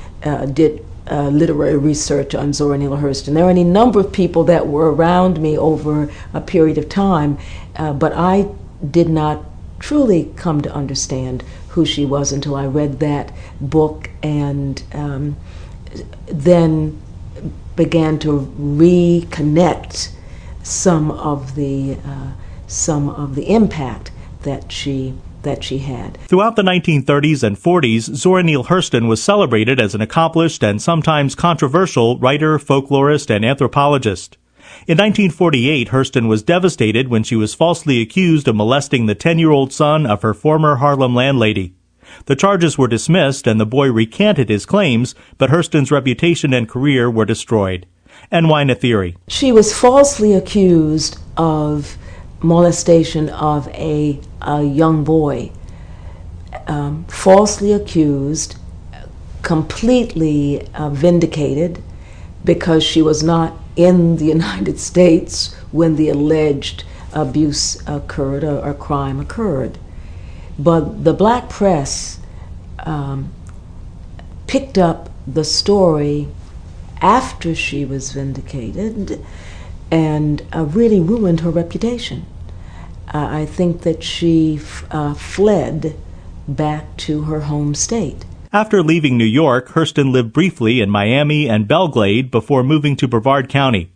did 0.55 0.83
literary 1.11 1.77
research 1.77 2.33
on 2.33 2.51
Zora 2.51 2.79
Neale 2.79 2.97
Hurston. 2.97 3.35
There 3.35 3.45
are 3.45 3.51
any 3.51 3.63
number 3.63 3.99
of 3.99 4.11
people 4.11 4.43
that 4.45 4.65
were 4.65 4.91
around 4.91 5.39
me 5.39 5.55
over 5.55 6.09
a 6.33 6.41
period 6.41 6.79
of 6.79 6.89
time, 6.89 7.37
but 7.77 8.11
I 8.13 8.47
did 8.89 9.07
not 9.07 9.45
truly 9.83 10.31
come 10.37 10.61
to 10.61 10.73
understand 10.73 11.43
who 11.73 11.85
she 11.85 12.05
was 12.05 12.31
until 12.31 12.55
I 12.55 12.65
read 12.65 12.99
that 12.99 13.31
book 13.59 14.09
and 14.21 14.81
um, 14.93 15.35
then 16.27 17.01
began 17.75 18.19
to 18.19 18.53
reconnect 18.59 20.11
some 20.61 21.11
of 21.11 21.55
the 21.55 21.97
uh, 22.05 22.31
some 22.67 23.09
of 23.09 23.35
the 23.35 23.49
impact 23.49 24.11
that 24.43 24.71
she 24.71 25.15
that 25.41 25.63
she 25.63 25.79
had. 25.79 26.17
Throughout 26.27 26.55
the 26.55 26.61
1930s 26.61 27.43
and 27.43 27.57
40s, 27.57 28.15
Zora 28.15 28.43
Neale 28.43 28.65
Hurston 28.65 29.07
was 29.07 29.21
celebrated 29.21 29.79
as 29.79 29.93
an 29.93 30.01
accomplished 30.01 30.63
and 30.63 30.81
sometimes 30.81 31.35
controversial 31.35 32.17
writer, 32.19 32.57
folklorist, 32.57 33.29
and 33.29 33.43
anthropologist. 33.43 34.37
In 34.85 34.97
1948, 34.97 35.89
Hurston 35.89 36.27
was 36.27 36.43
devastated 36.43 37.07
when 37.07 37.23
she 37.23 37.37
was 37.37 37.53
falsely 37.53 38.01
accused 38.01 38.49
of 38.49 38.57
molesting 38.57 39.05
the 39.05 39.15
10-year-old 39.15 39.71
son 39.71 40.05
of 40.05 40.23
her 40.23 40.33
former 40.33 40.75
Harlem 40.75 41.15
landlady. 41.15 41.73
The 42.25 42.35
charges 42.35 42.77
were 42.77 42.89
dismissed 42.89 43.47
and 43.47 43.61
the 43.61 43.65
boy 43.65 43.89
recanted 43.93 44.49
his 44.49 44.65
claims, 44.65 45.15
but 45.37 45.49
Hurston's 45.49 45.89
reputation 45.89 46.53
and 46.53 46.67
career 46.67 47.09
were 47.09 47.23
destroyed. 47.23 47.85
NY 48.29 48.65
Nathiri. 48.65 49.15
She 49.29 49.53
was 49.53 49.73
falsely 49.73 50.33
accused 50.33 51.17
of 51.37 51.97
molestation 52.41 53.29
of 53.29 53.69
a, 53.69 54.19
a 54.41 54.63
young 54.63 55.05
boy. 55.05 55.53
Um, 56.67 57.05
falsely 57.05 57.71
accused, 57.71 58.57
completely 59.43 60.67
uh, 60.73 60.89
vindicated 60.89 61.81
because 62.43 62.83
she 62.83 63.01
was 63.01 63.23
not 63.23 63.53
in 63.75 64.17
the 64.17 64.25
United 64.25 64.79
States 64.79 65.53
when 65.71 65.95
the 65.95 66.09
alleged 66.09 66.83
abuse 67.13 67.81
occurred 67.87 68.43
or, 68.43 68.59
or 68.59 68.73
crime 68.73 69.19
occurred. 69.19 69.77
But 70.57 71.03
the 71.03 71.13
black 71.13 71.49
press 71.49 72.19
um, 72.79 73.31
picked 74.47 74.77
up 74.77 75.09
the 75.25 75.43
story 75.43 76.27
after 77.01 77.55
she 77.55 77.85
was 77.85 78.11
vindicated 78.11 79.23
and 79.91 80.41
uh, 80.55 80.63
really 80.65 80.99
ruined 80.99 81.41
her 81.41 81.49
reputation. 81.49 82.25
Uh, 83.13 83.27
I 83.29 83.45
think 83.45 83.81
that 83.81 84.03
she 84.03 84.57
f- 84.57 84.85
uh, 84.91 85.13
fled 85.13 85.95
back 86.47 86.97
to 86.97 87.23
her 87.23 87.41
home 87.41 87.75
state. 87.75 88.25
After 88.53 88.83
leaving 88.83 89.17
New 89.17 89.25
York, 89.25 89.69
Hurston 89.69 90.11
lived 90.11 90.31
briefly 90.31 90.79
in 90.79 90.91
Miami 90.91 91.49
and 91.49 91.67
Belle 91.67 91.87
Glade 91.87 92.29
before 92.29 92.61
moving 92.61 92.95
to 92.97 93.07
Brevard 93.07 93.49
County. 93.49 93.91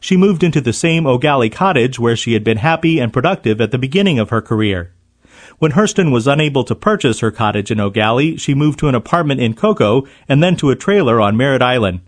She 0.00 0.18
moved 0.18 0.42
into 0.42 0.60
the 0.60 0.74
same 0.74 1.04
Gallie 1.18 1.48
cottage 1.48 1.98
where 1.98 2.14
she 2.14 2.34
had 2.34 2.44
been 2.44 2.58
happy 2.58 2.98
and 2.98 3.10
productive 3.10 3.58
at 3.58 3.70
the 3.70 3.78
beginning 3.78 4.18
of 4.18 4.28
her 4.28 4.42
career. 4.42 4.92
When 5.60 5.72
Hurston 5.72 6.12
was 6.12 6.26
unable 6.26 6.62
to 6.64 6.74
purchase 6.74 7.20
her 7.20 7.30
cottage 7.30 7.70
in 7.70 7.78
Gallie, 7.78 8.36
she 8.36 8.52
moved 8.52 8.78
to 8.80 8.88
an 8.88 8.94
apartment 8.94 9.40
in 9.40 9.54
Cocoa 9.54 10.06
and 10.28 10.42
then 10.42 10.56
to 10.56 10.68
a 10.68 10.76
trailer 10.76 11.18
on 11.18 11.38
Merritt 11.38 11.62
Island. 11.62 12.00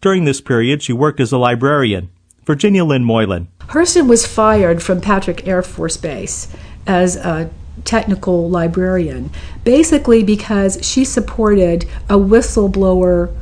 During 0.00 0.24
this 0.24 0.40
period, 0.40 0.82
she 0.82 0.92
worked 0.92 1.20
as 1.20 1.30
a 1.30 1.38
librarian. 1.38 2.10
Virginia 2.44 2.84
Lynn 2.84 3.04
Moylan. 3.04 3.46
Hurston 3.68 4.08
was 4.08 4.26
fired 4.26 4.82
from 4.82 5.00
Patrick 5.00 5.46
Air 5.46 5.62
Force 5.62 5.96
Base 5.96 6.48
as 6.88 7.14
a 7.14 7.50
technical 7.84 8.48
librarian, 8.48 9.30
basically 9.64 10.22
because 10.22 10.78
she 10.82 11.04
supported 11.04 11.84
a 12.08 12.14
whistleblower 12.14 13.34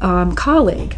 um, 0.00 0.34
colleague 0.34 0.96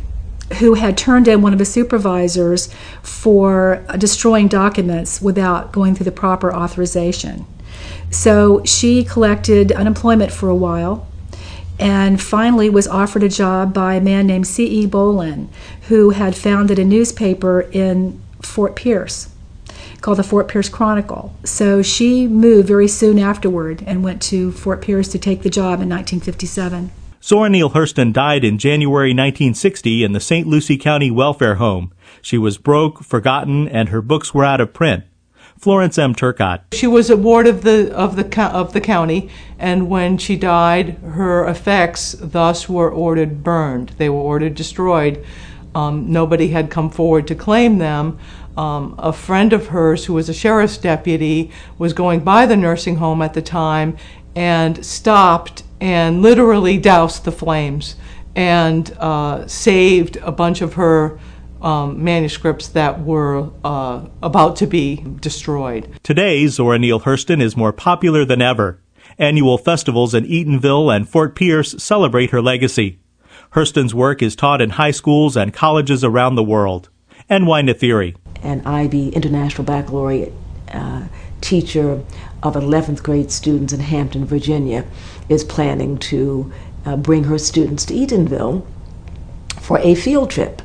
who 0.59 0.75
had 0.75 0.99
turned 0.99 1.29
in 1.29 1.43
one 1.43 1.53
of 1.53 1.59
his 1.59 1.73
supervisors 1.73 2.73
for 3.03 3.85
destroying 3.99 4.49
documents 4.49 5.23
without 5.23 5.71
going 5.73 5.95
through 5.95 6.05
the 6.05 6.13
proper 6.13 6.53
authorization. 6.53 7.47
So 8.11 8.65
she 8.65 9.05
collected 9.05 9.71
unemployment 9.71 10.33
for 10.33 10.49
a 10.49 10.55
while 10.55 11.07
and 11.79 12.21
finally 12.21 12.69
was 12.69 12.89
offered 12.89 13.23
a 13.23 13.29
job 13.29 13.73
by 13.73 13.95
a 13.95 14.01
man 14.01 14.27
named 14.27 14.47
C.E. 14.47 14.87
Bolin, 14.87 15.49
who 15.89 16.11
had 16.11 16.35
founded 16.35 16.79
a 16.79 16.85
newspaper 16.85 17.63
in 17.73 18.21
Fort 18.43 18.77
Pierce 18.77 19.29
called 20.01 20.19
the 20.19 20.23
Fort 20.23 20.49
Pierce 20.49 20.69
Chronicle. 20.69 21.35
So 21.45 21.83
she 21.83 22.27
moved 22.27 22.69
very 22.69 22.89
soon 22.89 23.19
afterward 23.19 23.83
and 23.87 24.03
went 24.03 24.21
to 24.23 24.53
Fort 24.53 24.83
Pierce 24.83 25.09
to 25.09 25.19
take 25.19 25.43
the 25.43 25.51
job 25.51 25.81
in 25.81 25.89
1957. 25.89 26.91
Zora 27.23 27.51
Neale 27.51 27.71
Hurston 27.71 28.15
died 28.15 28.45
in 28.45 28.57
January 28.57 29.11
1960 29.11 30.03
in 30.03 30.13
the 30.13 30.21
St. 30.21 30.47
Lucie 30.47 30.79
County 30.79 31.11
Welfare 31.11 31.57
Home. 31.57 31.93
She 32.23 32.39
was 32.39 32.57
broke, 32.57 33.05
forgotten, 33.05 33.69
and 33.69 33.91
her 33.91 34.01
books 34.01 34.33
were 34.33 34.45
out 34.45 34.61
of 34.61 34.73
print. 34.73 35.05
Florence 35.59 35.99
M. 35.99 36.15
Turcotte. 36.15 36.63
She 36.73 36.87
was 36.87 37.11
a 37.11 37.19
ward 37.19 37.47
of 37.47 37.63
the 37.65 37.95
of 37.95 38.17
the 38.17 38.51
of 38.51 38.73
the 38.73 38.81
county, 38.81 39.29
and 39.59 39.91
when 39.91 40.17
she 40.17 40.35
died, 40.35 40.97
her 41.05 41.47
effects 41.47 42.17
thus 42.19 42.67
were 42.67 42.91
ordered 42.91 43.45
burned. 43.45 43.91
They 43.99 44.09
were 44.09 44.21
ordered 44.21 44.55
destroyed. 44.55 45.23
Um, 45.75 46.13
nobody 46.13 46.49
had 46.49 46.71
come 46.71 46.91
forward 46.91 47.27
to 47.29 47.35
claim 47.35 47.79
them. 47.79 48.19
Um, 48.57 48.95
a 48.99 49.13
friend 49.13 49.53
of 49.53 49.69
hers, 49.69 50.05
who 50.05 50.15
was 50.15 50.29
a 50.29 50.35
sheriff's 50.35 50.77
deputy, 50.77 51.51
was 51.79 51.93
going 51.93 52.21
by 52.21 52.47
the 52.47 52.57
nursing 52.57 52.97
home 52.97 53.23
at 53.23 53.35
the 53.35 53.43
time 53.43 53.97
and 54.35 54.85
stopped 54.85 55.63
and 55.81 56.23
literally 56.23 56.79
doused 56.79 57.25
the 57.25 57.33
flames 57.33 57.97
and 58.37 58.93
uh, 58.99 59.47
saved 59.47 60.17
a 60.19 60.33
bunch 60.33 60.61
of 60.61 60.75
her 60.75 61.19
um, 61.63 62.03
manuscripts 62.03 62.69
that 62.69 63.03
were 63.03 63.51
uh, 63.65 64.07
about 64.23 64.57
to 64.57 64.67
be 64.67 65.05
destroyed. 65.21 65.99
Today, 66.03 66.47
Zora 66.47 66.79
Neale 66.79 67.01
Hurston 67.01 67.43
is 67.43 67.57
more 67.57 67.73
popular 67.73 68.25
than 68.25 68.41
ever. 68.41 68.81
Annual 69.19 69.59
festivals 69.59 70.15
in 70.15 70.25
Eatonville 70.25 70.95
and 70.95 71.09
Fort 71.09 71.35
Pierce 71.35 71.75
celebrate 71.83 72.31
her 72.31 72.41
legacy. 72.41 72.99
Hurston's 73.53 73.93
work 73.93 74.23
is 74.23 74.37
taught 74.37 74.61
in 74.61 74.71
high 74.71 74.93
schools 74.93 75.37
and 75.37 75.53
colleges 75.53 76.05
around 76.05 76.37
the 76.37 76.43
world. 76.43 76.89
NY 77.29 77.63
Nathiri. 77.63 78.17
An 78.43 78.65
IB 78.65 79.09
International 79.09 79.65
Baccalaureate 79.65 80.33
uh, 80.69 81.09
teacher 81.41 82.03
of 82.43 82.55
11th 82.55 83.03
grade 83.03 83.33
students 83.33 83.73
in 83.73 83.81
Hampton, 83.81 84.25
Virginia, 84.25 84.85
is 85.29 85.43
planning 85.43 85.99
to 85.99 86.53
uh, 86.87 86.97
bring 86.97 87.25
her 87.25 87.39
students 87.39 87.85
to 87.87 87.95
Eatonville 87.95 88.65
for 89.61 89.79
a 89.81 89.97
field 89.97 90.31
trip. 90.31 90.63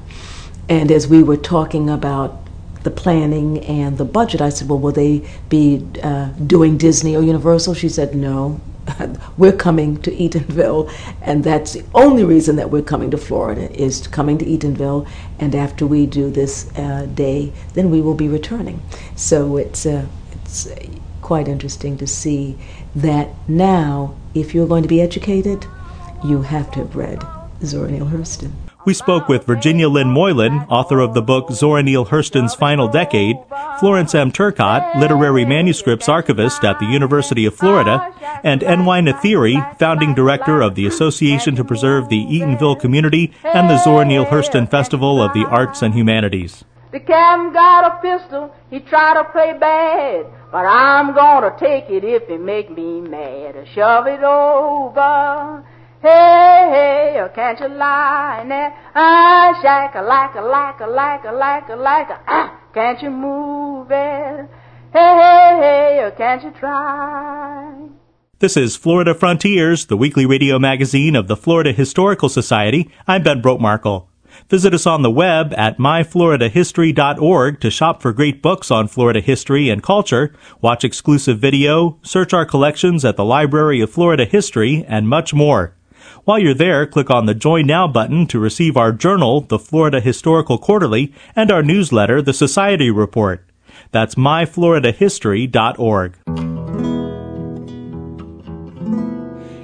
And 0.69 0.91
as 0.91 1.07
we 1.07 1.23
were 1.23 1.37
talking 1.37 1.89
about 1.89 2.39
the 2.83 2.91
planning 2.91 3.59
and 3.65 3.97
the 3.97 4.05
budget, 4.05 4.41
I 4.41 4.49
said, 4.49 4.69
Well, 4.69 4.79
will 4.79 4.91
they 4.91 5.27
be 5.49 5.85
uh, 6.03 6.27
doing 6.45 6.77
Disney 6.77 7.15
or 7.15 7.23
Universal? 7.23 7.73
She 7.73 7.89
said, 7.89 8.15
No. 8.15 8.61
we're 9.37 9.55
coming 9.55 10.01
to 10.01 10.11
Eatonville, 10.11 10.91
and 11.21 11.43
that's 11.43 11.73
the 11.73 11.83
only 11.93 12.23
reason 12.23 12.55
that 12.57 12.69
we're 12.69 12.81
coming 12.81 13.11
to 13.11 13.17
Florida 13.17 13.71
is 13.79 14.07
coming 14.07 14.37
to 14.37 14.45
Eatonville. 14.45 15.07
And 15.39 15.55
after 15.55 15.85
we 15.85 16.05
do 16.05 16.29
this 16.29 16.71
uh, 16.77 17.07
day, 17.13 17.51
then 17.73 17.91
we 17.91 18.01
will 18.01 18.13
be 18.13 18.27
returning. 18.27 18.81
So 19.15 19.57
it's 19.57 19.85
uh, 19.85 20.05
it's 20.31 20.67
quite 21.21 21.47
interesting 21.47 21.97
to 21.97 22.07
see 22.07 22.57
that 22.95 23.29
now, 23.47 24.15
if 24.33 24.53
you're 24.53 24.67
going 24.67 24.83
to 24.83 24.89
be 24.89 25.01
educated, 25.01 25.65
you 26.23 26.43
have 26.43 26.71
to 26.71 26.79
have 26.79 26.95
read 26.95 27.23
Zora 27.63 27.89
Neale 27.91 28.07
Hurston. 28.07 28.51
We 28.85 28.93
spoke 28.93 29.27
with 29.27 29.47
Virginia 29.47 29.89
Lynn 29.89 30.11
Moylan, 30.11 30.59
author 30.69 30.99
of 30.99 31.15
the 31.15 31.21
book 31.23 31.51
Zora 31.51 31.81
Neale 31.81 32.05
Hurston's 32.05 32.53
Final 32.53 32.87
Decade, 32.87 33.35
Florence 33.79 34.13
M. 34.13 34.31
Turcotte, 34.31 34.99
literary 34.99 35.43
manuscripts 35.43 36.07
archivist 36.07 36.63
at 36.63 36.79
the 36.79 36.85
University 36.85 37.47
of 37.47 37.55
Florida, 37.55 38.13
and 38.43 38.63
N.Y. 38.63 39.01
Nathiri, 39.01 39.79
founding 39.79 40.13
director 40.13 40.61
of 40.61 40.75
the 40.75 40.85
Association 40.85 41.55
to 41.55 41.63
Preserve 41.63 42.09
the 42.09 42.25
Eatonville 42.25 42.79
Community 42.79 43.33
and 43.43 43.67
the 43.67 43.83
Zora 43.83 44.05
Neale 44.05 44.27
Hurston 44.27 44.69
Festival 44.69 45.19
of 45.19 45.33
the 45.33 45.45
Arts 45.47 45.81
and 45.81 45.95
Humanities. 45.95 46.63
The 46.91 46.99
captain 46.99 47.53
got 47.53 47.91
a 47.91 48.01
pistol, 48.01 48.53
he 48.69 48.81
tried 48.81 49.15
to 49.15 49.23
play 49.31 49.57
bad, 49.59 50.27
but 50.51 50.65
I'm 50.65 51.15
gonna 51.15 51.55
take 51.59 51.89
it 51.89 52.03
if 52.03 52.29
it 52.29 52.39
make 52.39 52.69
me 52.69 53.01
mad. 53.01 53.67
Shove 53.73 54.05
it 54.05 54.21
over. 54.21 55.65
Hey, 56.05 56.69
hey, 56.69 57.19
oh, 57.19 57.29
can't 57.33 57.59
you 57.59 57.67
lie 57.67 58.45
there? 58.47 58.77
Ah, 58.93 59.57
shack 59.59 59.95
a 59.95 60.03
like 60.03 60.35
a 60.35 60.41
like 60.41 60.79
a 60.79 60.85
like 60.85 61.25
a 61.25 61.31
like 61.31 61.67
a 61.67 61.75
like 61.75 62.09
a 62.11 62.21
ah, 62.27 62.59
can't 62.75 63.01
you 63.01 63.09
move 63.09 63.87
it? 63.89 64.47
Hey, 64.93 65.15
hey, 65.23 65.57
hey, 65.63 66.03
oh, 66.05 66.11
can't 66.15 66.43
you 66.43 66.51
try? 66.51 67.87
This 68.37 68.55
is 68.55 68.75
Florida 68.75 69.15
Frontiers, 69.15 69.87
the 69.87 69.97
weekly 69.97 70.27
radio 70.27 70.59
magazine 70.59 71.15
of 71.15 71.27
the 71.27 71.35
Florida 71.35 71.73
Historical 71.73 72.29
Society. 72.29 72.91
I'm 73.07 73.23
Ben 73.23 73.41
Brotemarkle. 73.41 74.05
Visit 74.47 74.75
us 74.75 74.85
on 74.85 75.01
the 75.01 75.09
web 75.09 75.55
at 75.57 75.79
myfloridahistory.org 75.79 77.59
to 77.61 77.71
shop 77.71 78.03
for 78.03 78.13
great 78.13 78.43
books 78.43 78.69
on 78.69 78.87
Florida 78.87 79.21
history 79.21 79.69
and 79.69 79.81
culture, 79.81 80.35
watch 80.61 80.83
exclusive 80.83 81.39
video, 81.39 81.97
search 82.03 82.31
our 82.31 82.45
collections 82.45 83.03
at 83.03 83.17
the 83.17 83.25
Library 83.25 83.81
of 83.81 83.89
Florida 83.89 84.25
History, 84.25 84.85
and 84.87 85.09
much 85.09 85.33
more. 85.33 85.73
While 86.25 86.39
you're 86.39 86.53
there, 86.55 86.87
click 86.87 87.11
on 87.11 87.27
the 87.27 87.35
Join 87.35 87.67
Now 87.67 87.87
button 87.87 88.25
to 88.27 88.39
receive 88.39 88.75
our 88.75 88.91
journal, 88.91 89.41
the 89.41 89.59
Florida 89.59 89.99
Historical 89.99 90.57
Quarterly, 90.57 91.13
and 91.35 91.51
our 91.51 91.61
newsletter, 91.61 92.19
the 92.19 92.33
Society 92.33 92.89
Report. 92.89 93.45
That's 93.91 94.15
myfloridahistory.org. 94.15 96.17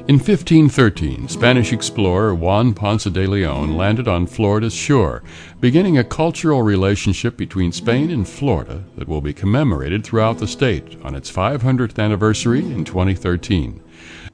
In 0.07 0.17
1513, 0.17 1.27
Spanish 1.29 1.73
explorer 1.73 2.35
Juan 2.35 2.75
Ponce 2.75 3.05
de 3.05 3.25
Leon 3.25 3.75
landed 3.75 4.07
on 4.07 4.27
Florida's 4.27 4.75
shore, 4.75 5.23
beginning 5.59 5.97
a 5.97 6.03
cultural 6.03 6.61
relationship 6.61 7.37
between 7.37 7.71
Spain 7.71 8.11
and 8.11 8.27
Florida 8.27 8.83
that 8.97 9.07
will 9.07 9.21
be 9.21 9.33
commemorated 9.33 10.03
throughout 10.03 10.37
the 10.37 10.47
state 10.47 10.95
on 11.03 11.15
its 11.15 11.31
500th 11.31 11.97
anniversary 11.97 12.59
in 12.59 12.85
2013. 12.85 13.81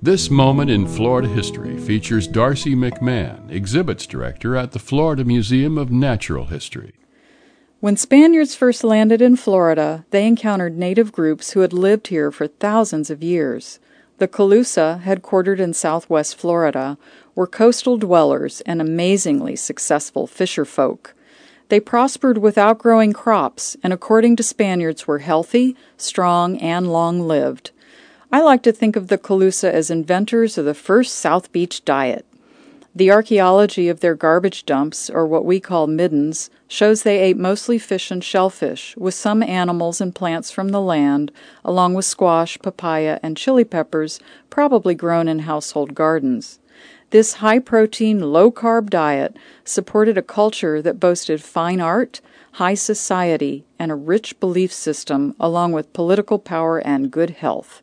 This 0.08 0.30
moment 0.30 0.72
in 0.72 0.88
Florida 0.88 1.28
history 1.28 1.78
features 1.78 2.30
Darcy 2.30 2.76
McMahon, 2.76 3.52
exhibits 3.52 4.08
director 4.08 4.56
at 4.56 4.72
the 4.72 4.80
Florida 4.80 5.26
Museum 5.26 5.78
of 5.78 5.92
Natural 5.92 6.46
History. 6.46 6.94
When 7.82 7.98
Spaniards 7.98 8.56
first 8.56 8.86
landed 8.86 9.22
in 9.22 9.36
Florida, 9.36 10.06
they 10.12 10.26
encountered 10.26 10.78
native 10.78 11.12
groups 11.12 11.52
who 11.52 11.60
had 11.60 11.74
lived 11.74 12.08
here 12.08 12.32
for 12.32 12.48
thousands 12.48 13.10
of 13.10 13.22
years. 13.22 13.82
The 14.18 14.30
Calusa, 14.30 15.02
headquartered 15.04 15.60
in 15.60 15.74
southwest 15.74 16.38
Florida, 16.38 16.98
were 17.36 17.46
coastal 17.46 17.98
dwellers 17.98 18.62
and 18.62 18.80
amazingly 18.80 19.58
successful 19.58 20.26
fisher 20.26 20.64
folk. 20.64 21.16
They 21.68 21.82
prospered 21.82 22.38
without 22.38 22.80
growing 22.80 23.12
crops, 23.12 23.76
and 23.84 23.92
according 23.92 24.38
to 24.38 24.44
Spaniards, 24.44 25.06
were 25.06 25.20
healthy, 25.20 25.76
strong, 25.98 26.58
and 26.60 26.94
long 26.94 27.20
lived. 27.28 27.72
I 28.30 28.42
like 28.42 28.62
to 28.64 28.74
think 28.74 28.98
of 28.98 29.08
the 29.08 29.18
Calusa 29.18 29.72
as 29.72 29.90
inventors 29.90 30.58
of 30.58 30.66
the 30.66 30.74
first 30.74 31.16
South 31.16 31.50
Beach 31.54 31.86
diet. 31.86 32.26
The 32.94 33.10
archaeology 33.10 33.88
of 33.88 34.02
their 34.02 34.16
garbage 34.16 34.66
dumps, 34.66 35.10
or 35.10 35.26
what 35.26 35.46
we 35.46 35.62
call 35.62 35.88
middens, 35.88 36.50
shows 36.68 37.04
they 37.04 37.20
ate 37.20 37.38
mostly 37.38 37.80
fish 37.80 38.12
and 38.12 38.22
shellfish, 38.22 38.98
with 38.98 39.14
some 39.14 39.42
animals 39.42 40.02
and 40.02 40.14
plants 40.14 40.52
from 40.52 40.70
the 40.70 40.82
land, 40.82 41.32
along 41.64 41.94
with 41.94 42.04
squash, 42.04 42.60
papaya, 42.60 43.18
and 43.24 43.38
chili 43.38 43.64
peppers, 43.64 44.20
probably 44.50 44.94
grown 44.94 45.30
in 45.30 45.40
household 45.40 45.96
gardens. 45.96 46.60
This 47.12 47.36
high 47.36 47.60
protein, 47.60 48.20
low 48.20 48.52
carb 48.52 48.90
diet 48.90 49.38
supported 49.64 50.18
a 50.18 50.22
culture 50.22 50.82
that 50.82 51.00
boasted 51.00 51.42
fine 51.42 51.80
art, 51.80 52.20
high 52.54 52.74
society, 52.74 53.64
and 53.80 53.90
a 53.90 53.96
rich 53.96 54.38
belief 54.42 54.74
system, 54.74 55.34
along 55.40 55.72
with 55.72 55.94
political 55.94 56.40
power 56.40 56.80
and 56.80 57.10
good 57.10 57.30
health. 57.30 57.82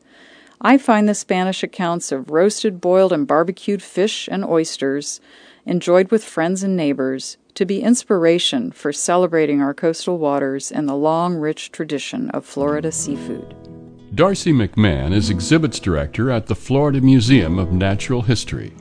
I 0.60 0.78
find 0.78 1.08
the 1.08 1.14
Spanish 1.14 1.62
accounts 1.62 2.12
of 2.12 2.30
roasted, 2.30 2.80
boiled, 2.80 3.12
and 3.12 3.26
barbecued 3.26 3.82
fish 3.82 4.28
and 4.30 4.44
oysters, 4.44 5.20
enjoyed 5.66 6.10
with 6.10 6.24
friends 6.24 6.62
and 6.62 6.76
neighbors, 6.76 7.36
to 7.54 7.64
be 7.64 7.82
inspiration 7.82 8.72
for 8.72 8.92
celebrating 8.92 9.60
our 9.60 9.74
coastal 9.74 10.18
waters 10.18 10.72
and 10.72 10.88
the 10.88 10.94
long, 10.94 11.36
rich 11.36 11.70
tradition 11.70 12.30
of 12.30 12.44
Florida 12.44 12.90
seafood. 12.90 13.54
Darcy 14.14 14.52
McMahon 14.52 15.12
is 15.12 15.30
exhibits 15.30 15.80
director 15.80 16.30
at 16.30 16.46
the 16.46 16.54
Florida 16.54 17.00
Museum 17.00 17.58
of 17.58 17.72
Natural 17.72 18.22
History. 18.22 18.72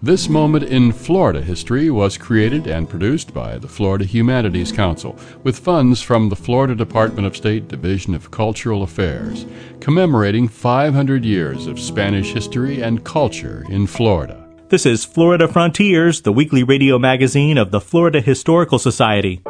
This 0.00 0.28
Moment 0.28 0.62
in 0.62 0.92
Florida 0.92 1.42
History 1.42 1.90
was 1.90 2.16
created 2.16 2.68
and 2.68 2.88
produced 2.88 3.34
by 3.34 3.58
the 3.58 3.66
Florida 3.66 4.04
Humanities 4.04 4.70
Council 4.70 5.18
with 5.42 5.58
funds 5.58 6.00
from 6.00 6.28
the 6.28 6.36
Florida 6.36 6.76
Department 6.76 7.26
of 7.26 7.36
State 7.36 7.66
Division 7.66 8.14
of 8.14 8.30
Cultural 8.30 8.84
Affairs, 8.84 9.44
commemorating 9.80 10.46
500 10.46 11.24
years 11.24 11.66
of 11.66 11.80
Spanish 11.80 12.32
history 12.32 12.80
and 12.80 13.04
culture 13.04 13.64
in 13.70 13.88
Florida. 13.88 14.48
This 14.68 14.86
is 14.86 15.04
Florida 15.04 15.48
Frontiers, 15.48 16.20
the 16.20 16.32
weekly 16.32 16.62
radio 16.62 16.96
magazine 17.00 17.58
of 17.58 17.72
the 17.72 17.80
Florida 17.80 18.20
Historical 18.20 18.78
Society. 18.78 19.42